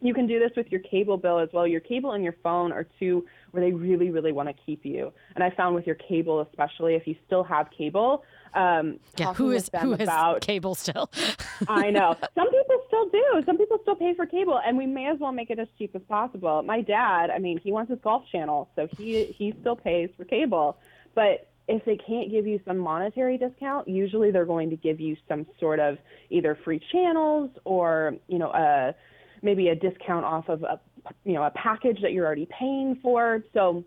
You 0.00 0.12
can 0.12 0.26
do 0.26 0.38
this 0.38 0.50
with 0.54 0.70
your 0.70 0.82
cable 0.82 1.16
bill 1.16 1.38
as 1.38 1.48
well. 1.52 1.66
Your 1.66 1.80
cable 1.80 2.12
and 2.12 2.22
your 2.22 2.36
phone 2.42 2.72
are 2.72 2.86
two 2.98 3.24
where 3.52 3.64
they 3.64 3.72
really, 3.72 4.10
really 4.10 4.32
want 4.32 4.48
to 4.50 4.54
keep 4.66 4.84
you. 4.84 5.12
And 5.34 5.42
I 5.42 5.48
found 5.50 5.74
with 5.74 5.86
your 5.86 5.94
cable, 5.94 6.42
especially 6.42 6.94
if 6.94 7.06
you 7.06 7.16
still 7.26 7.42
have 7.44 7.70
cable, 7.70 8.22
um, 8.54 9.00
yeah, 9.16 9.34
who 9.34 9.50
is 9.50 9.70
who 9.80 9.94
about, 9.94 10.40
cable 10.40 10.74
still? 10.74 11.10
I 11.68 11.90
know 11.90 12.16
some 12.34 12.50
people 12.50 12.82
still 12.86 13.08
do. 13.08 13.42
Some 13.46 13.58
people 13.58 13.78
still 13.82 13.96
pay 13.96 14.14
for 14.14 14.26
cable, 14.26 14.60
and 14.64 14.76
we 14.76 14.86
may 14.86 15.06
as 15.06 15.18
well 15.18 15.32
make 15.32 15.50
it 15.50 15.58
as 15.58 15.68
cheap 15.78 15.94
as 15.94 16.02
possible. 16.02 16.62
My 16.62 16.80
dad, 16.80 17.30
I 17.30 17.38
mean, 17.38 17.58
he 17.58 17.72
wants 17.72 17.90
his 17.90 17.98
golf 18.00 18.24
channel, 18.30 18.68
so 18.76 18.88
he 18.96 19.24
he 19.24 19.54
still 19.60 19.76
pays 19.76 20.10
for 20.16 20.24
cable. 20.24 20.76
But 21.14 21.48
if 21.66 21.84
they 21.84 21.96
can't 21.96 22.30
give 22.30 22.46
you 22.46 22.60
some 22.66 22.78
monetary 22.78 23.38
discount, 23.38 23.88
usually 23.88 24.30
they're 24.30 24.44
going 24.44 24.70
to 24.70 24.76
give 24.76 25.00
you 25.00 25.16
some 25.28 25.46
sort 25.58 25.80
of 25.80 25.96
either 26.30 26.58
free 26.64 26.80
channels 26.92 27.50
or 27.64 28.14
you 28.28 28.38
know 28.38 28.50
a 28.50 28.94
maybe 29.42 29.68
a 29.68 29.74
discount 29.74 30.24
off 30.24 30.48
of 30.48 30.62
a 30.62 30.80
you 31.24 31.32
know 31.32 31.44
a 31.44 31.50
package 31.50 31.98
that 32.02 32.12
you're 32.12 32.26
already 32.26 32.48
paying 32.58 32.98
for. 33.02 33.42
So 33.54 33.84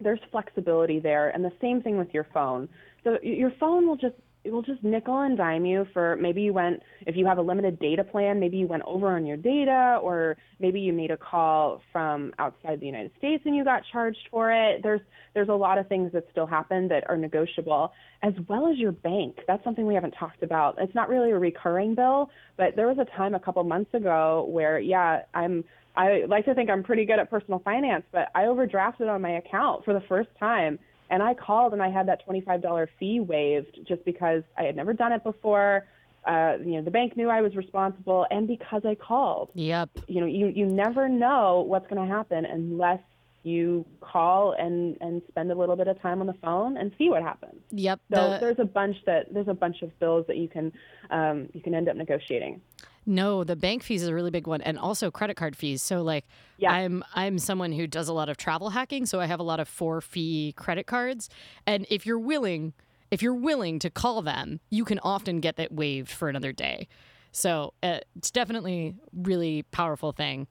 there's 0.00 0.20
flexibility 0.30 1.00
there, 1.00 1.30
and 1.30 1.44
the 1.44 1.52
same 1.60 1.82
thing 1.82 1.98
with 1.98 2.12
your 2.12 2.26
phone. 2.32 2.68
So 3.04 3.18
your 3.22 3.52
phone 3.60 3.86
will 3.86 3.96
just 3.96 4.14
it 4.44 4.52
will 4.52 4.62
just 4.62 4.82
nickel 4.82 5.20
and 5.20 5.36
dime 5.36 5.64
you 5.64 5.86
for 5.92 6.16
maybe 6.20 6.42
you 6.42 6.52
went 6.52 6.82
if 7.06 7.16
you 7.16 7.26
have 7.26 7.38
a 7.38 7.42
limited 7.42 7.78
data 7.78 8.02
plan 8.02 8.40
maybe 8.40 8.56
you 8.56 8.66
went 8.66 8.82
over 8.86 9.14
on 9.14 9.24
your 9.24 9.36
data 9.36 9.98
or 10.02 10.36
maybe 10.58 10.80
you 10.80 10.92
made 10.92 11.10
a 11.10 11.16
call 11.16 11.80
from 11.92 12.32
outside 12.38 12.80
the 12.80 12.86
United 12.86 13.10
States 13.18 13.42
and 13.44 13.54
you 13.54 13.64
got 13.64 13.82
charged 13.92 14.28
for 14.30 14.52
it. 14.52 14.82
There's 14.82 15.00
there's 15.34 15.48
a 15.48 15.54
lot 15.54 15.78
of 15.78 15.88
things 15.88 16.12
that 16.12 16.24
still 16.30 16.46
happen 16.46 16.88
that 16.88 17.08
are 17.08 17.16
negotiable 17.16 17.92
as 18.22 18.32
well 18.48 18.70
as 18.70 18.78
your 18.78 18.92
bank. 18.92 19.38
That's 19.46 19.62
something 19.64 19.86
we 19.86 19.94
haven't 19.94 20.12
talked 20.12 20.42
about. 20.42 20.76
It's 20.78 20.94
not 20.94 21.08
really 21.08 21.32
a 21.32 21.38
recurring 21.38 21.94
bill 21.94 22.30
but 22.56 22.76
there 22.76 22.88
was 22.88 22.98
a 22.98 23.16
time 23.16 23.34
a 23.34 23.40
couple 23.40 23.62
months 23.64 23.92
ago 23.94 24.46
where 24.48 24.78
yeah 24.78 25.20
I'm 25.34 25.64
I 25.94 26.24
like 26.26 26.46
to 26.46 26.54
think 26.54 26.70
I'm 26.70 26.82
pretty 26.82 27.04
good 27.04 27.18
at 27.18 27.30
personal 27.30 27.60
finance 27.60 28.04
but 28.12 28.28
I 28.34 28.44
overdrafted 28.44 29.08
on 29.08 29.20
my 29.20 29.32
account 29.32 29.84
for 29.84 29.92
the 29.92 30.02
first 30.08 30.30
time 30.38 30.78
and 31.12 31.22
I 31.22 31.34
called 31.34 31.74
and 31.74 31.82
I 31.82 31.90
had 31.90 32.08
that 32.08 32.26
$25 32.26 32.88
fee 32.98 33.20
waived 33.20 33.78
just 33.86 34.02
because 34.04 34.42
I 34.56 34.62
had 34.62 34.74
never 34.74 34.94
done 34.94 35.12
it 35.12 35.22
before. 35.22 35.86
Uh, 36.26 36.54
you 36.64 36.72
know, 36.72 36.82
the 36.82 36.90
bank 36.90 37.16
knew 37.16 37.28
I 37.28 37.42
was 37.42 37.54
responsible 37.54 38.26
and 38.30 38.48
because 38.48 38.82
I 38.86 38.94
called. 38.94 39.50
Yep. 39.54 39.90
You 40.08 40.20
know, 40.22 40.26
you, 40.26 40.46
you 40.46 40.64
never 40.64 41.08
know 41.08 41.64
what's 41.68 41.86
going 41.86 42.00
to 42.08 42.12
happen 42.12 42.46
unless 42.46 43.00
you 43.44 43.84
call 44.00 44.52
and 44.52 44.96
and 45.00 45.20
spend 45.28 45.50
a 45.50 45.54
little 45.54 45.74
bit 45.74 45.88
of 45.88 46.00
time 46.00 46.20
on 46.20 46.28
the 46.28 46.34
phone 46.34 46.76
and 46.76 46.92
see 46.96 47.08
what 47.08 47.22
happens. 47.22 47.60
Yep. 47.72 48.00
So 48.14 48.30
the... 48.30 48.38
there's 48.38 48.58
a 48.60 48.64
bunch 48.64 48.96
that 49.04 49.34
there's 49.34 49.48
a 49.48 49.54
bunch 49.54 49.82
of 49.82 49.98
bills 49.98 50.26
that 50.28 50.36
you 50.36 50.48
can 50.48 50.72
um, 51.10 51.48
you 51.52 51.60
can 51.60 51.74
end 51.74 51.88
up 51.88 51.96
negotiating. 51.96 52.60
No, 53.04 53.42
the 53.42 53.56
bank 53.56 53.82
fees 53.82 54.02
is 54.02 54.08
a 54.08 54.14
really 54.14 54.30
big 54.30 54.46
one, 54.46 54.60
and 54.60 54.78
also 54.78 55.10
credit 55.10 55.36
card 55.36 55.56
fees. 55.56 55.82
So, 55.82 56.02
like, 56.02 56.24
yeah. 56.56 56.70
I'm 56.72 57.02
I'm 57.14 57.38
someone 57.38 57.72
who 57.72 57.86
does 57.86 58.08
a 58.08 58.12
lot 58.12 58.28
of 58.28 58.36
travel 58.36 58.70
hacking, 58.70 59.06
so 59.06 59.20
I 59.20 59.26
have 59.26 59.40
a 59.40 59.44
lot 59.44 59.60
of 59.60 59.68
four 59.68 60.00
fee 60.00 60.54
credit 60.56 60.86
cards, 60.86 61.28
and 61.66 61.86
if 61.90 62.06
you're 62.06 62.18
willing, 62.18 62.74
if 63.10 63.20
you're 63.22 63.34
willing 63.34 63.78
to 63.80 63.90
call 63.90 64.22
them, 64.22 64.60
you 64.70 64.84
can 64.84 65.00
often 65.00 65.40
get 65.40 65.56
that 65.56 65.72
waived 65.72 66.10
for 66.10 66.28
another 66.28 66.52
day. 66.52 66.86
So 67.32 67.72
uh, 67.82 68.00
it's 68.14 68.30
definitely 68.30 68.94
really 69.12 69.64
powerful 69.64 70.12
thing. 70.12 70.46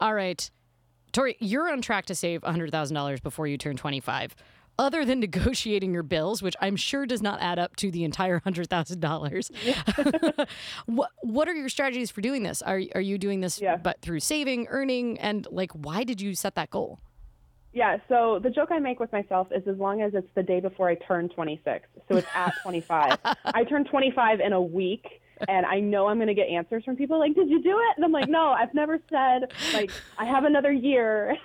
All 0.00 0.12
right, 0.12 0.50
Tori, 1.12 1.36
you're 1.40 1.70
on 1.70 1.80
track 1.80 2.06
to 2.06 2.14
save 2.14 2.42
$100,000 2.42 3.22
before 3.22 3.46
you 3.46 3.56
turn 3.56 3.76
25 3.76 4.34
other 4.78 5.04
than 5.04 5.20
negotiating 5.28 5.92
your 5.92 6.02
bills, 6.02 6.42
which 6.42 6.56
I'm 6.60 6.76
sure 6.76 7.06
does 7.06 7.22
not 7.22 7.40
add 7.40 7.58
up 7.58 7.76
to 7.76 7.90
the 7.90 8.04
entire 8.04 8.40
hundred 8.40 8.68
thousand 8.68 9.00
dollars. 9.00 9.50
what 10.86 11.10
what 11.22 11.48
are 11.48 11.54
your 11.54 11.68
strategies 11.68 12.10
for 12.10 12.20
doing 12.20 12.42
this? 12.42 12.62
Are 12.62 12.80
are 12.94 13.00
you 13.00 13.18
doing 13.18 13.40
this 13.40 13.60
yeah. 13.60 13.76
but 13.76 14.00
through 14.00 14.20
saving, 14.20 14.66
earning, 14.68 15.18
and 15.18 15.46
like 15.50 15.72
why 15.72 16.04
did 16.04 16.20
you 16.20 16.34
set 16.34 16.54
that 16.54 16.70
goal? 16.70 17.00
Yeah, 17.72 17.98
so 18.08 18.40
the 18.42 18.50
joke 18.50 18.70
I 18.72 18.78
make 18.78 18.98
with 18.98 19.12
myself 19.12 19.48
is 19.54 19.66
as 19.68 19.76
long 19.76 20.00
as 20.00 20.14
it's 20.14 20.28
the 20.34 20.42
day 20.42 20.58
before 20.58 20.88
I 20.88 20.94
turn 20.94 21.28
26, 21.28 21.86
so 22.08 22.16
it's 22.16 22.26
at 22.34 22.54
25. 22.62 23.18
I 23.44 23.64
turn 23.64 23.84
25 23.84 24.40
in 24.40 24.54
a 24.54 24.60
week 24.60 25.20
and 25.46 25.66
I 25.66 25.78
know 25.78 26.08
I'm 26.08 26.16
going 26.16 26.28
to 26.28 26.34
get 26.34 26.48
answers 26.48 26.82
from 26.84 26.96
people 26.96 27.18
like, 27.18 27.34
"Did 27.34 27.48
you 27.48 27.62
do 27.62 27.78
it?" 27.78 27.96
And 27.96 28.04
I'm 28.04 28.12
like, 28.12 28.28
"No, 28.28 28.50
I've 28.50 28.74
never 28.74 28.98
said 29.10 29.52
like 29.72 29.90
I 30.18 30.24
have 30.24 30.44
another 30.44 30.72
year." 30.72 31.36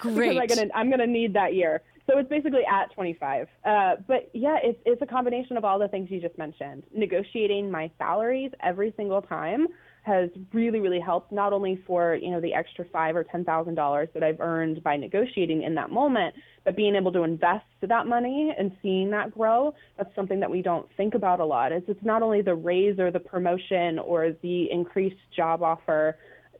Great. 0.00 0.40
because 0.40 0.58
I'm 0.74 0.90
gonna 0.90 1.06
need 1.06 1.34
that 1.34 1.54
year. 1.54 1.82
So 2.08 2.18
it's 2.18 2.28
basically 2.28 2.62
at 2.70 2.92
25. 2.94 3.48
Uh, 3.64 3.96
but 4.06 4.30
yeah, 4.32 4.58
it's, 4.62 4.78
it's 4.86 5.02
a 5.02 5.06
combination 5.06 5.56
of 5.56 5.64
all 5.64 5.78
the 5.78 5.88
things 5.88 6.08
you 6.10 6.20
just 6.20 6.38
mentioned. 6.38 6.84
Negotiating 6.94 7.70
my 7.70 7.90
salaries 7.98 8.52
every 8.62 8.94
single 8.96 9.22
time 9.22 9.66
has 10.02 10.30
really, 10.52 10.78
really 10.78 11.00
helped 11.00 11.32
not 11.32 11.52
only 11.52 11.82
for, 11.84 12.14
you 12.14 12.30
know, 12.30 12.40
the 12.40 12.54
extra 12.54 12.84
five 12.92 13.16
or 13.16 13.24
ten 13.24 13.44
thousand 13.44 13.74
dollars 13.74 14.08
that 14.14 14.22
I've 14.22 14.38
earned 14.38 14.84
by 14.84 14.96
negotiating 14.96 15.64
in 15.64 15.74
that 15.74 15.90
moment, 15.90 16.32
but 16.64 16.76
being 16.76 16.94
able 16.94 17.10
to 17.12 17.24
invest 17.24 17.64
that 17.82 18.06
money 18.06 18.54
and 18.56 18.70
seeing 18.82 19.10
that 19.10 19.32
grow, 19.32 19.74
that's 19.98 20.14
something 20.14 20.38
that 20.38 20.50
we 20.50 20.62
don't 20.62 20.86
think 20.96 21.14
about 21.16 21.40
a 21.40 21.44
lot. 21.44 21.72
It's 21.72 21.88
it's 21.88 22.04
not 22.04 22.22
only 22.22 22.40
the 22.40 22.54
raise 22.54 23.00
or 23.00 23.10
the 23.10 23.18
promotion 23.18 23.98
or 23.98 24.30
the 24.42 24.70
increased 24.70 25.16
job 25.34 25.60
offer 25.60 26.16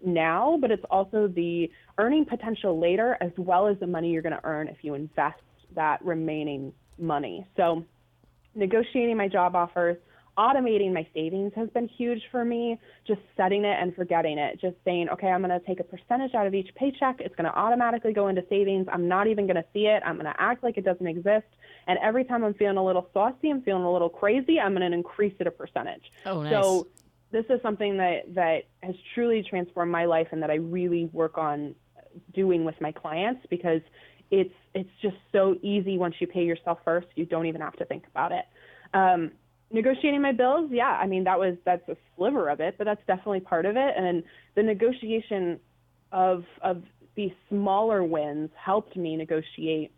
now, 0.06 0.56
but 0.60 0.70
it's 0.70 0.84
also 0.90 1.28
the 1.28 1.70
earning 1.98 2.24
potential 2.24 2.78
later 2.78 3.16
as 3.20 3.32
well 3.36 3.66
as 3.66 3.78
the 3.80 3.86
money 3.86 4.10
you're 4.10 4.22
going 4.22 4.36
to 4.36 4.44
earn 4.44 4.68
if 4.68 4.78
you 4.82 4.94
invest 4.94 5.40
that 5.74 6.02
remaining 6.04 6.72
money. 6.98 7.46
So 7.56 7.84
negotiating 8.54 9.16
my 9.16 9.28
job 9.28 9.54
offers 9.54 9.98
automating 10.38 10.92
my 10.92 11.06
savings 11.14 11.52
has 11.56 11.68
been 11.70 11.88
huge 11.88 12.22
for 12.30 12.44
me. 12.44 12.78
Just 13.06 13.20
setting 13.36 13.64
it 13.64 13.76
and 13.80 13.94
forgetting 13.94 14.38
it. 14.38 14.60
Just 14.60 14.76
saying, 14.84 15.08
okay, 15.08 15.28
I'm 15.28 15.42
going 15.42 15.58
to 15.58 15.66
take 15.66 15.80
a 15.80 15.84
percentage 15.84 16.34
out 16.34 16.46
of 16.46 16.54
each 16.54 16.68
paycheck. 16.74 17.20
It's 17.20 17.34
going 17.36 17.50
to 17.50 17.56
automatically 17.56 18.12
go 18.12 18.28
into 18.28 18.44
savings. 18.48 18.86
I'm 18.92 19.08
not 19.08 19.26
even 19.26 19.46
going 19.46 19.56
to 19.56 19.64
see 19.72 19.86
it. 19.86 20.02
I'm 20.04 20.16
going 20.16 20.26
to 20.26 20.38
act 20.38 20.62
like 20.62 20.76
it 20.76 20.84
doesn't 20.84 21.06
exist. 21.06 21.46
And 21.86 21.98
every 22.02 22.24
time 22.24 22.44
I'm 22.44 22.54
feeling 22.54 22.76
a 22.76 22.84
little 22.84 23.08
saucy, 23.14 23.50
I'm 23.50 23.62
feeling 23.62 23.84
a 23.84 23.92
little 23.92 24.08
crazy, 24.08 24.60
I'm 24.60 24.74
going 24.74 24.88
to 24.90 24.96
increase 24.96 25.34
it 25.38 25.46
a 25.46 25.50
percentage. 25.50 26.12
Oh, 26.26 26.42
nice. 26.42 26.52
So 26.52 26.88
this 27.36 27.44
is 27.50 27.60
something 27.62 27.98
that 27.98 28.34
that 28.34 28.60
has 28.82 28.94
truly 29.14 29.44
transformed 29.48 29.92
my 29.92 30.06
life 30.06 30.28
and 30.32 30.42
that 30.42 30.50
I 30.50 30.54
really 30.54 31.10
work 31.12 31.36
on 31.36 31.74
doing 32.32 32.64
with 32.64 32.76
my 32.80 32.90
clients 32.90 33.42
because 33.50 33.82
it's 34.30 34.54
it's 34.74 34.88
just 35.02 35.16
so 35.32 35.54
easy 35.62 35.98
once 35.98 36.14
you 36.18 36.26
pay 36.26 36.44
yourself 36.44 36.78
first. 36.82 37.08
You 37.14 37.26
don't 37.26 37.44
even 37.44 37.60
have 37.60 37.76
to 37.76 37.84
think 37.84 38.04
about 38.06 38.32
it. 38.32 38.44
Um, 38.94 39.32
negotiating 39.70 40.22
my 40.22 40.32
bills, 40.32 40.70
yeah, 40.72 40.98
I 40.98 41.06
mean 41.06 41.24
that 41.24 41.38
was 41.38 41.56
that's 41.66 41.86
a 41.90 41.96
sliver 42.16 42.48
of 42.48 42.60
it, 42.60 42.76
but 42.78 42.84
that's 42.84 43.02
definitely 43.06 43.40
part 43.40 43.66
of 43.66 43.76
it. 43.76 43.94
And 43.98 44.22
the 44.54 44.62
negotiation 44.62 45.60
of 46.12 46.44
of 46.62 46.82
these 47.16 47.32
smaller 47.50 48.02
wins 48.02 48.48
helped 48.56 48.96
me 48.96 49.14
negotiate 49.14 49.92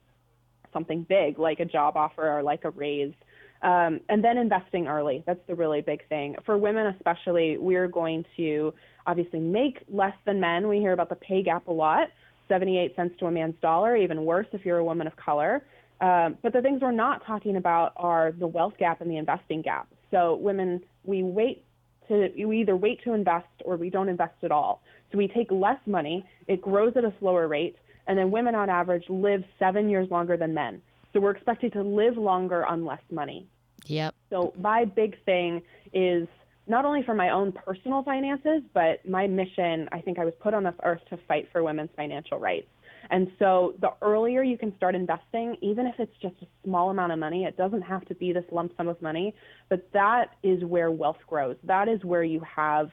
something 0.73 1.07
big 1.09 1.39
like 1.39 1.61
a 1.61 1.65
job 1.65 1.97
offer 1.97 2.29
or 2.29 2.43
like 2.43 2.65
a 2.65 2.71
raise. 2.71 3.15
Um, 3.63 4.01
and 4.09 4.23
then 4.23 4.39
investing 4.39 4.87
early. 4.87 5.25
That's 5.27 5.41
the 5.49 5.55
really 5.55 5.81
big 5.81 6.07
thing. 6.09 6.37
For 6.47 6.57
women, 6.57 6.95
especially, 6.97 7.59
we're 7.59 7.89
going 7.89 8.25
to 8.37 8.73
obviously 9.07 9.41
make 9.41 9.83
less 9.89 10.15
than 10.27 10.39
men. 10.39 10.69
We 10.69 10.79
hear 10.79 10.93
about 10.93 11.09
the 11.09 11.17
pay 11.17 11.43
gap 11.43 11.67
a 11.67 11.73
lot 11.73 12.09
78 12.49 12.97
cents 12.97 13.15
to 13.21 13.27
a 13.27 13.31
man's 13.31 13.55
dollar, 13.61 13.97
even 13.97 14.25
worse 14.25 14.47
if 14.53 14.65
you're 14.65 14.79
a 14.79 14.85
woman 14.85 15.07
of 15.07 15.15
color. 15.17 15.65
Um, 16.01 16.39
but 16.43 16.53
the 16.53 16.63
things 16.63 16.81
we're 16.81 16.93
not 16.93 17.25
talking 17.27 17.57
about 17.57 17.93
are 17.97 18.33
the 18.33 18.47
wealth 18.47 18.75
gap 18.79 19.01
and 19.01 19.11
the 19.11 19.17
investing 19.17 19.63
gap. 19.63 19.89
So 20.11 20.37
women, 20.37 20.83
we 21.05 21.23
wait 21.23 21.65
to 22.09 22.31
we 22.47 22.61
either 22.61 22.77
wait 22.77 23.03
to 23.05 23.13
invest 23.13 23.47
or 23.65 23.77
we 23.77 23.91
don't 23.91 24.09
invest 24.09 24.35
at 24.43 24.51
all. 24.51 24.83
So 25.13 25.19
we 25.19 25.29
take 25.29 25.51
less 25.51 25.79
money, 25.87 26.25
it 26.47 26.63
grows 26.63 26.93
at 26.97 27.05
a 27.05 27.13
slower 27.19 27.49
rate, 27.49 27.77
and 28.07 28.19
then 28.19 28.31
women 28.31 28.55
on 28.55 28.71
average 28.71 29.05
live 29.09 29.43
seven 29.59 29.89
years 29.89 30.11
longer 30.11 30.37
than 30.37 30.55
men. 30.55 30.81
So 31.13 31.21
we're 31.21 31.31
expected 31.31 31.73
to 31.75 31.83
live 31.83 32.17
longer 32.17 32.67
on 32.67 32.85
less 32.85 33.03
money. 33.11 33.47
Yep. 33.87 34.15
So 34.31 34.53
my 34.59 34.85
big 34.85 35.23
thing 35.25 35.63
is 35.93 36.29
not 36.67 36.85
only 36.85 37.03
for 37.03 37.15
my 37.15 37.31
own 37.31 37.53
personal 37.53 38.03
finances, 38.03 38.63
but 38.75 39.07
my 39.09 39.27
mission, 39.27 39.89
I 39.91 40.01
think 40.01 40.19
I 40.19 40.25
was 40.25 40.35
put 40.41 40.53
on 40.53 40.65
this 40.65 40.75
earth 40.85 41.01
to 41.11 41.19
fight 41.27 41.49
for 41.51 41.63
women's 41.63 41.91
financial 41.97 42.39
rights. 42.39 42.69
And 43.11 43.31
so 43.39 43.75
the 43.81 43.91
earlier 44.03 44.43
you 44.43 44.59
can 44.59 44.77
start 44.77 44.95
investing, 44.95 45.57
even 45.63 45.87
if 45.87 45.95
it's 45.99 46.13
just 46.21 46.35
a 46.43 46.47
small 46.65 46.91
amount 46.91 47.13
of 47.13 47.19
money, 47.19 47.45
it 47.45 47.57
doesn't 47.57 47.83
have 47.83 48.05
to 48.07 48.15
be 48.15 48.33
this 48.33 48.45
lump 48.53 48.73
sum 48.77 48.89
of 48.89 49.01
money, 49.01 49.35
but 49.71 49.89
that 49.93 50.37
is 50.43 50.63
where 50.65 50.91
wealth 50.91 51.19
grows. 51.27 51.57
That 51.65 51.89
is 51.89 52.05
where 52.05 52.23
you 52.23 52.41
have 52.41 52.91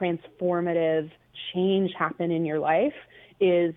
transformative 0.00 1.10
change 1.52 1.90
happen 1.98 2.30
in 2.30 2.44
your 2.44 2.58
life 2.58 2.94
is 3.40 3.74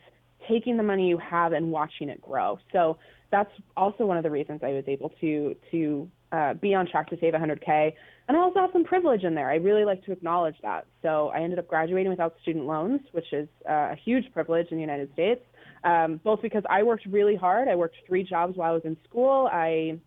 taking 0.48 0.78
the 0.78 0.84
money 0.84 1.08
you 1.08 1.18
have 1.18 1.54
and 1.54 1.72
watching 1.72 2.10
it 2.10 2.22
grow. 2.22 2.60
So 2.72 2.98
that's 3.34 3.52
also 3.76 4.06
one 4.06 4.16
of 4.16 4.24
the 4.24 4.32
reasons 4.32 4.62
I 4.64 4.70
was 4.70 4.86
able 4.88 5.10
to 5.20 5.56
to 5.72 6.10
uh, 6.32 6.54
be 6.54 6.74
on 6.74 6.88
track 6.88 7.10
to 7.10 7.18
save 7.20 7.34
100k. 7.34 7.94
And 8.28 8.38
I 8.38 8.40
also 8.40 8.62
have 8.62 8.70
some 8.72 8.86
privilege 8.86 9.24
in 9.24 9.36
there. 9.36 9.50
I 9.50 9.56
really 9.56 9.84
like 9.84 10.06
to 10.06 10.14
acknowledge 10.14 10.56
that. 10.62 10.86
So 11.02 11.28
I 11.36 11.42
ended 11.42 11.60
up 11.60 11.68
graduating 11.68 12.10
without 12.10 12.36
student 12.42 12.66
loans, 12.66 13.02
which 13.12 13.34
is 13.34 13.50
uh, 13.70 13.92
a 13.92 13.98
huge 14.06 14.32
privilege 14.32 14.68
in 14.72 14.78
the 14.78 14.82
United 14.82 15.12
States 15.12 15.42
um, 15.84 16.20
both 16.24 16.42
because 16.42 16.64
I 16.70 16.84
worked 16.84 17.06
really 17.06 17.36
hard. 17.36 17.68
I 17.68 17.76
worked 17.76 17.98
three 18.08 18.24
jobs 18.24 18.56
while 18.58 18.72
I 18.72 18.74
was 18.74 18.86
in 18.86 18.98
school. 19.08 19.50
I 19.52 20.00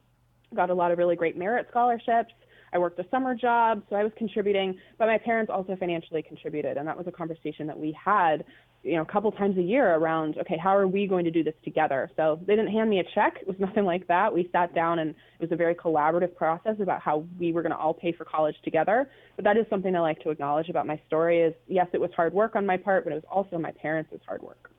got 0.55 0.71
a 0.71 0.75
lot 0.75 0.91
of 0.91 0.99
really 0.99 1.17
great 1.17 1.37
merit 1.37 1.67
scholarships. 1.71 2.33
I 2.73 2.79
worked 2.79 2.99
a 2.99 3.07
summer 3.11 3.35
job, 3.35 3.83
so 3.89 3.97
I 3.97 4.03
was 4.03 4.13
contributing, 4.17 4.79
but 4.99 5.07
my 5.07 5.19
parents 5.19 5.51
also 5.55 5.77
financially 5.77 6.23
contributed, 6.23 6.77
and 6.77 6.87
that 6.89 6.97
was 6.97 7.07
a 7.07 7.13
conversation 7.13 7.67
that 7.69 7.79
we 7.79 7.97
had, 8.03 8.45
you 8.87 8.95
know, 8.95 9.03
a 9.03 9.07
couple 9.07 9.33
times 9.33 9.59
a 9.59 9.63
year 9.63 9.97
around, 9.97 10.39
okay, 10.39 10.57
how 10.57 10.77
are 10.77 10.87
we 10.87 11.09
going 11.09 11.25
to 11.25 11.31
do 11.31 11.43
this 11.43 11.55
together? 11.65 12.09
So 12.17 12.39
they 12.47 12.55
didn't 12.55 12.71
hand 12.71 12.89
me 12.89 13.01
a 13.01 13.05
check; 13.15 13.39
it 13.41 13.47
was 13.47 13.57
nothing 13.61 13.85
like 13.85 14.07
that. 14.07 14.33
We 14.33 14.49
sat 14.53 14.75
down, 14.75 15.01
and 15.01 15.11
it 15.11 15.41
was 15.41 15.53
a 15.53 15.57
very 15.57 15.75
collaborative 15.75 16.35
process 16.37 16.77
about 16.81 17.03
how 17.03 17.25
we 17.39 17.53
were 17.53 17.63
going 17.63 17.73
to 17.73 17.79
all 17.79 17.93
pay 17.93 18.13
for 18.13 18.25
college 18.25 18.57
together. 18.65 19.11
But 19.35 19.45
that 19.45 19.57
is 19.57 19.67
something 19.69 19.95
I 19.95 20.01
like 20.01 20.21
to 20.21 20.31
acknowledge 20.31 20.69
about 20.69 20.87
my 20.87 21.01
story: 21.07 21.41
is 21.43 21.55
yes, 21.67 21.89
it 21.93 22.01
was 22.01 22.11
hard 22.15 22.33
work 22.33 22.55
on 22.55 22.65
my 22.65 22.77
part, 22.77 23.05
but 23.05 23.13
it 23.13 23.17
was 23.17 23.25
also 23.31 23.59
my 23.59 23.73
parents' 23.73 24.11
hard 24.27 24.43
work. 24.43 24.71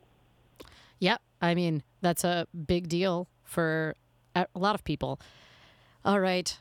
Yep. 0.99 1.21
I 1.41 1.53
mean, 1.53 1.83
that's 2.01 2.23
a 2.23 2.47
big 2.65 2.87
deal 2.87 3.27
for 3.43 3.95
a 4.35 4.47
lot 4.55 4.73
of 4.73 4.83
people. 4.83 5.19
All 6.05 6.19
right. 6.19 6.57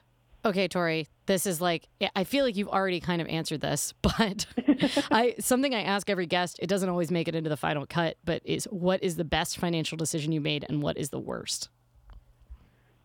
Okay, 0.46 0.68
Tori, 0.68 1.08
this 1.26 1.44
is 1.44 1.60
like 1.60 1.88
I 2.14 2.22
feel 2.22 2.44
like 2.44 2.56
you've 2.56 2.68
already 2.68 3.00
kind 3.00 3.20
of 3.20 3.26
answered 3.26 3.60
this, 3.60 3.92
but 4.02 4.46
I 5.10 5.34
something 5.40 5.74
I 5.74 5.82
ask 5.82 6.08
every 6.08 6.26
guest, 6.26 6.60
it 6.62 6.68
doesn't 6.68 6.88
always 6.88 7.10
make 7.10 7.26
it 7.26 7.34
into 7.34 7.50
the 7.50 7.56
final 7.56 7.84
cut, 7.84 8.16
but 8.24 8.42
is 8.44 8.64
what 8.66 9.02
is 9.02 9.16
the 9.16 9.24
best 9.24 9.58
financial 9.58 9.96
decision 9.98 10.30
you 10.30 10.40
made 10.40 10.64
and 10.68 10.80
what 10.82 10.96
is 10.96 11.10
the 11.10 11.18
worst? 11.18 11.68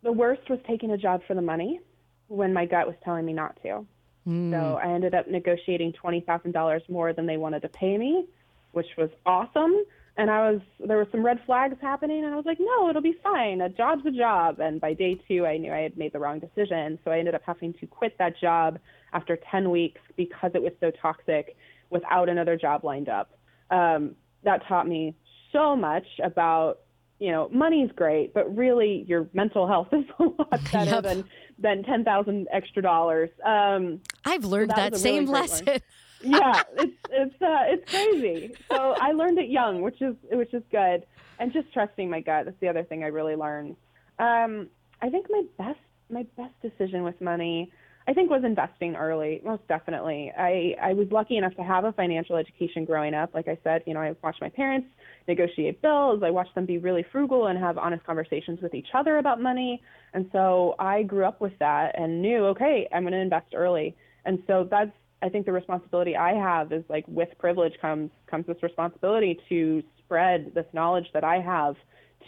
The 0.03 0.11
worst 0.11 0.49
was 0.51 0.59
taking 0.67 0.91
a 0.91 0.97
job 0.97 1.21
for 1.27 1.33
the 1.33 1.41
money 1.41 1.79
when 2.27 2.53
my 2.53 2.65
gut 2.67 2.85
was 2.85 2.95
telling 3.03 3.25
me 3.25 3.33
not 3.33 3.57
to. 3.63 3.85
Mm. 4.27 4.51
So 4.51 4.77
I 4.77 4.93
ended 4.93 5.15
up 5.15 5.27
negotiating 5.27 5.93
$20,000 5.93 6.89
more 6.89 7.11
than 7.11 7.25
they 7.25 7.37
wanted 7.37 7.63
to 7.63 7.69
pay 7.69 7.97
me, 7.97 8.25
which 8.71 8.87
was 8.97 9.09
awesome 9.25 9.83
and 10.17 10.29
I 10.29 10.51
was 10.51 10.61
there 10.79 10.97
were 10.97 11.07
some 11.11 11.25
red 11.25 11.39
flags 11.45 11.77
happening 11.81 12.23
and 12.23 12.33
I 12.33 12.35
was 12.35 12.45
like, 12.45 12.59
no, 12.59 12.89
it'll 12.89 13.01
be 13.01 13.17
fine. 13.23 13.61
A 13.61 13.69
job's 13.69 14.05
a 14.05 14.11
job. 14.11 14.59
And 14.59 14.81
by 14.81 14.93
day 14.93 15.19
two, 15.27 15.45
I 15.45 15.57
knew 15.57 15.71
I 15.71 15.79
had 15.79 15.97
made 15.97 16.13
the 16.13 16.19
wrong 16.19 16.39
decision. 16.39 16.99
So 17.03 17.11
I 17.11 17.19
ended 17.19 17.33
up 17.33 17.41
having 17.45 17.73
to 17.75 17.87
quit 17.87 18.17
that 18.19 18.39
job 18.39 18.77
after 19.13 19.37
10 19.49 19.69
weeks 19.69 20.01
because 20.17 20.51
it 20.53 20.61
was 20.61 20.73
so 20.79 20.91
toxic 21.01 21.55
without 21.89 22.29
another 22.29 22.57
job 22.57 22.83
lined 22.83 23.09
up. 23.09 23.31
Um, 23.69 24.15
that 24.43 24.65
taught 24.67 24.87
me 24.87 25.15
so 25.51 25.75
much 25.75 26.05
about 26.23 26.79
you 27.19 27.31
know 27.31 27.47
money's 27.53 27.91
great 27.95 28.33
but 28.33 28.55
really 28.55 29.05
your 29.07 29.29
mental 29.33 29.67
health 29.67 29.87
is 29.93 30.05
a 30.19 30.23
lot 30.23 30.71
better 30.71 30.91
yep. 30.91 31.03
than 31.03 31.23
than 31.59 31.83
10,000 31.83 32.47
extra 32.51 32.81
dollars 32.81 33.29
um, 33.45 34.01
I've 34.25 34.43
learned 34.43 34.71
so 34.71 34.75
that, 34.77 34.93
that 34.93 34.99
same 34.99 35.25
really 35.25 35.41
lesson 35.41 35.79
yeah, 36.23 36.63
it's 36.77 36.97
it's 37.09 37.41
uh, 37.41 37.63
it's 37.65 37.89
crazy. 37.89 38.53
So 38.69 38.95
I 38.99 39.11
learned 39.11 39.39
it 39.39 39.49
young, 39.49 39.81
which 39.81 40.01
is 40.01 40.15
which 40.31 40.53
is 40.53 40.63
good, 40.71 41.05
and 41.39 41.51
just 41.51 41.71
trusting 41.73 42.09
my 42.09 42.21
gut. 42.21 42.45
That's 42.45 42.59
the 42.59 42.67
other 42.67 42.83
thing 42.83 43.03
I 43.03 43.07
really 43.07 43.35
learned. 43.35 43.75
Um, 44.19 44.67
I 45.01 45.09
think 45.09 45.27
my 45.29 45.43
best 45.57 45.79
my 46.09 46.25
best 46.37 46.53
decision 46.61 47.03
with 47.03 47.19
money, 47.21 47.71
I 48.07 48.13
think, 48.13 48.29
was 48.29 48.43
investing 48.43 48.95
early. 48.95 49.41
Most 49.43 49.67
definitely. 49.67 50.31
I 50.37 50.75
I 50.81 50.93
was 50.93 51.07
lucky 51.11 51.37
enough 51.37 51.55
to 51.55 51.63
have 51.63 51.85
a 51.85 51.91
financial 51.93 52.35
education 52.35 52.85
growing 52.85 53.13
up. 53.13 53.33
Like 53.33 53.47
I 53.47 53.57
said, 53.63 53.83
you 53.87 53.93
know, 53.93 54.01
I 54.01 54.15
watched 54.21 54.41
my 54.41 54.49
parents 54.49 54.87
negotiate 55.27 55.81
bills. 55.81 56.21
I 56.23 56.29
watched 56.29 56.53
them 56.55 56.65
be 56.65 56.77
really 56.77 57.05
frugal 57.11 57.47
and 57.47 57.57
have 57.57 57.77
honest 57.77 58.03
conversations 58.05 58.59
with 58.61 58.73
each 58.73 58.89
other 58.93 59.17
about 59.17 59.41
money. 59.41 59.81
And 60.13 60.29
so 60.31 60.75
I 60.77 61.03
grew 61.03 61.25
up 61.25 61.41
with 61.41 61.53
that 61.59 61.97
and 61.97 62.21
knew, 62.21 62.45
okay, 62.47 62.87
I'm 62.93 63.03
going 63.03 63.13
to 63.13 63.19
invest 63.19 63.53
early. 63.55 63.95
And 64.25 64.43
so 64.47 64.67
that's 64.69 64.91
I 65.21 65.29
think 65.29 65.45
the 65.45 65.51
responsibility 65.51 66.15
I 66.15 66.33
have 66.33 66.71
is 66.71 66.83
like 66.89 67.05
with 67.07 67.29
privilege 67.37 67.73
comes 67.81 68.11
comes 68.27 68.47
this 68.47 68.61
responsibility 68.61 69.39
to 69.49 69.83
spread 69.99 70.51
this 70.55 70.65
knowledge 70.73 71.07
that 71.13 71.23
I 71.23 71.39
have 71.39 71.75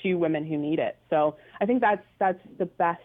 to 0.04 0.16
women 0.16 0.46
who 0.46 0.58
need 0.58 0.80
it. 0.80 0.98
So 1.10 1.36
I 1.60 1.66
think 1.66 1.82
that's 1.82 2.06
that's 2.20 2.40
the 2.58 2.66
best 2.66 3.02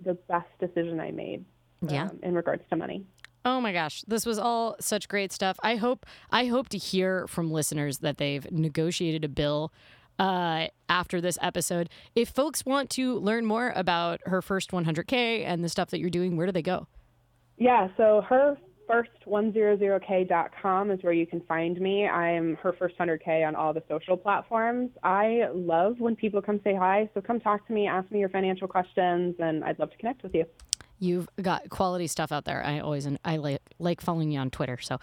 the 0.00 0.14
best 0.14 0.48
decision 0.60 1.00
I 1.00 1.10
made. 1.10 1.44
Yeah. 1.88 2.04
Um, 2.04 2.20
in 2.22 2.34
regards 2.34 2.62
to 2.70 2.76
money. 2.76 3.04
Oh 3.44 3.60
my 3.60 3.72
gosh, 3.72 4.02
this 4.06 4.24
was 4.24 4.38
all 4.38 4.76
such 4.78 5.08
great 5.08 5.32
stuff. 5.32 5.58
I 5.62 5.76
hope 5.76 6.06
I 6.30 6.46
hope 6.46 6.68
to 6.70 6.78
hear 6.78 7.26
from 7.26 7.50
listeners 7.50 7.98
that 7.98 8.18
they've 8.18 8.50
negotiated 8.52 9.24
a 9.24 9.28
bill 9.28 9.72
uh, 10.18 10.68
after 10.88 11.20
this 11.20 11.38
episode. 11.42 11.88
If 12.14 12.28
folks 12.28 12.64
want 12.64 12.90
to 12.90 13.18
learn 13.18 13.44
more 13.44 13.72
about 13.74 14.20
her 14.26 14.42
first 14.42 14.70
100K 14.70 15.44
and 15.44 15.64
the 15.64 15.68
stuff 15.68 15.90
that 15.90 15.98
you're 15.98 16.10
doing, 16.10 16.36
where 16.36 16.46
do 16.46 16.52
they 16.52 16.62
go? 16.62 16.86
Yeah, 17.58 17.88
so 17.96 18.22
her 18.28 18.56
first100k.com 18.92 20.90
is 20.90 21.02
where 21.02 21.12
you 21.12 21.26
can 21.26 21.40
find 21.42 21.80
me. 21.80 22.06
I 22.06 22.30
am 22.30 22.56
her 22.56 22.74
first 22.78 22.98
100k 22.98 23.46
on 23.46 23.54
all 23.54 23.72
the 23.72 23.82
social 23.88 24.16
platforms. 24.16 24.90
I 25.02 25.48
love 25.54 25.98
when 25.98 26.14
people 26.14 26.42
come 26.42 26.60
say 26.62 26.74
hi, 26.74 27.08
so 27.14 27.20
come 27.20 27.40
talk 27.40 27.66
to 27.68 27.72
me, 27.72 27.86
ask 27.86 28.10
me 28.10 28.20
your 28.20 28.28
financial 28.28 28.68
questions, 28.68 29.34
and 29.38 29.64
I'd 29.64 29.78
love 29.78 29.90
to 29.90 29.96
connect 29.96 30.22
with 30.22 30.34
you. 30.34 30.44
You've 30.98 31.28
got 31.40 31.68
quality 31.68 32.06
stuff 32.06 32.30
out 32.30 32.44
there. 32.44 32.64
I 32.64 32.78
always 32.78 33.08
I 33.24 33.36
like 33.38 33.60
like 33.80 34.00
following 34.00 34.30
you 34.30 34.38
on 34.38 34.50
Twitter. 34.50 34.78
So 34.80 35.00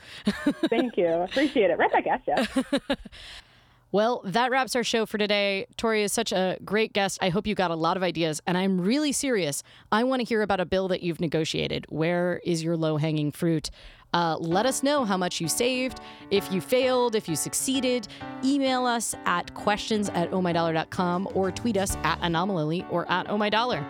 thank 0.70 0.96
you, 0.96 1.08
appreciate 1.30 1.72
it. 1.72 1.78
Right 1.78 1.92
back 1.92 2.08
at 2.08 2.24
you. 2.26 2.96
Well, 3.92 4.22
that 4.26 4.52
wraps 4.52 4.76
our 4.76 4.84
show 4.84 5.08
for 5.08 5.18
today. 5.18 5.66
Tori 5.76 6.04
is 6.04 6.14
such 6.14 6.32
a 6.32 6.58
great 6.64 6.94
guest. 6.94 7.18
I 7.24 7.30
hope 7.30 7.48
you 7.48 7.56
got 7.56 7.72
a 7.72 7.76
lot 7.76 7.98
of 7.98 8.04
ideas, 8.04 8.40
and 8.46 8.56
I'm 8.56 8.80
really 8.80 9.12
serious. 9.12 9.64
I 9.92 10.04
want 10.04 10.20
to 10.20 10.26
hear 10.26 10.44
about 10.44 10.60
a 10.60 10.66
bill 10.66 10.88
that 10.90 11.02
you've 11.02 11.20
negotiated. 11.20 11.86
Where 11.90 12.40
is 12.44 12.64
your 12.64 12.78
low 12.78 12.98
hanging 12.98 13.32
fruit? 13.32 13.72
Uh, 14.14 14.38
let 14.40 14.66
us 14.66 14.84
know 14.84 15.06
how 15.06 15.18
much 15.18 15.42
you 15.42 15.48
saved, 15.48 16.02
if 16.30 16.52
you 16.52 16.62
failed, 16.62 17.16
if 17.16 17.28
you 17.28 17.36
succeeded. 17.36 18.08
Email 18.44 18.86
us 18.86 19.16
at 19.26 19.54
questions 19.56 20.10
at 20.10 20.30
ohmydollar.com 20.32 21.30
or 21.34 21.52
tweet 21.52 21.78
us 21.78 21.96
at 21.98 22.20
anomalily 22.22 22.86
or 22.92 23.12
at 23.12 23.28
ohmydollar. 23.28 23.86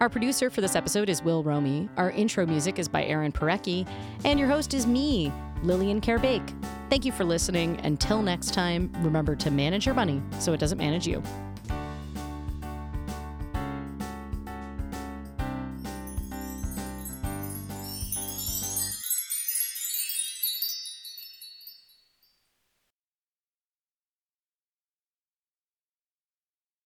Our 0.00 0.10
producer 0.10 0.50
for 0.50 0.60
this 0.60 0.76
episode 0.76 1.08
is 1.08 1.22
Will 1.22 1.42
Romy. 1.42 1.88
Our 1.96 2.10
intro 2.10 2.44
music 2.44 2.78
is 2.78 2.86
by 2.86 3.04
Aaron 3.04 3.32
Parecki. 3.32 3.88
And 4.24 4.38
your 4.38 4.48
host 4.48 4.74
is 4.74 4.86
me, 4.86 5.32
Lillian 5.62 6.00
Karabaic. 6.00 6.52
Thank 6.90 7.04
you 7.04 7.12
for 7.12 7.24
listening. 7.24 7.80
Until 7.84 8.22
next 8.22 8.54
time, 8.54 8.90
remember 8.98 9.34
to 9.36 9.50
manage 9.50 9.86
your 9.86 9.94
money 9.94 10.22
so 10.38 10.52
it 10.52 10.60
doesn't 10.60 10.78
manage 10.78 11.06
you. 11.06 11.22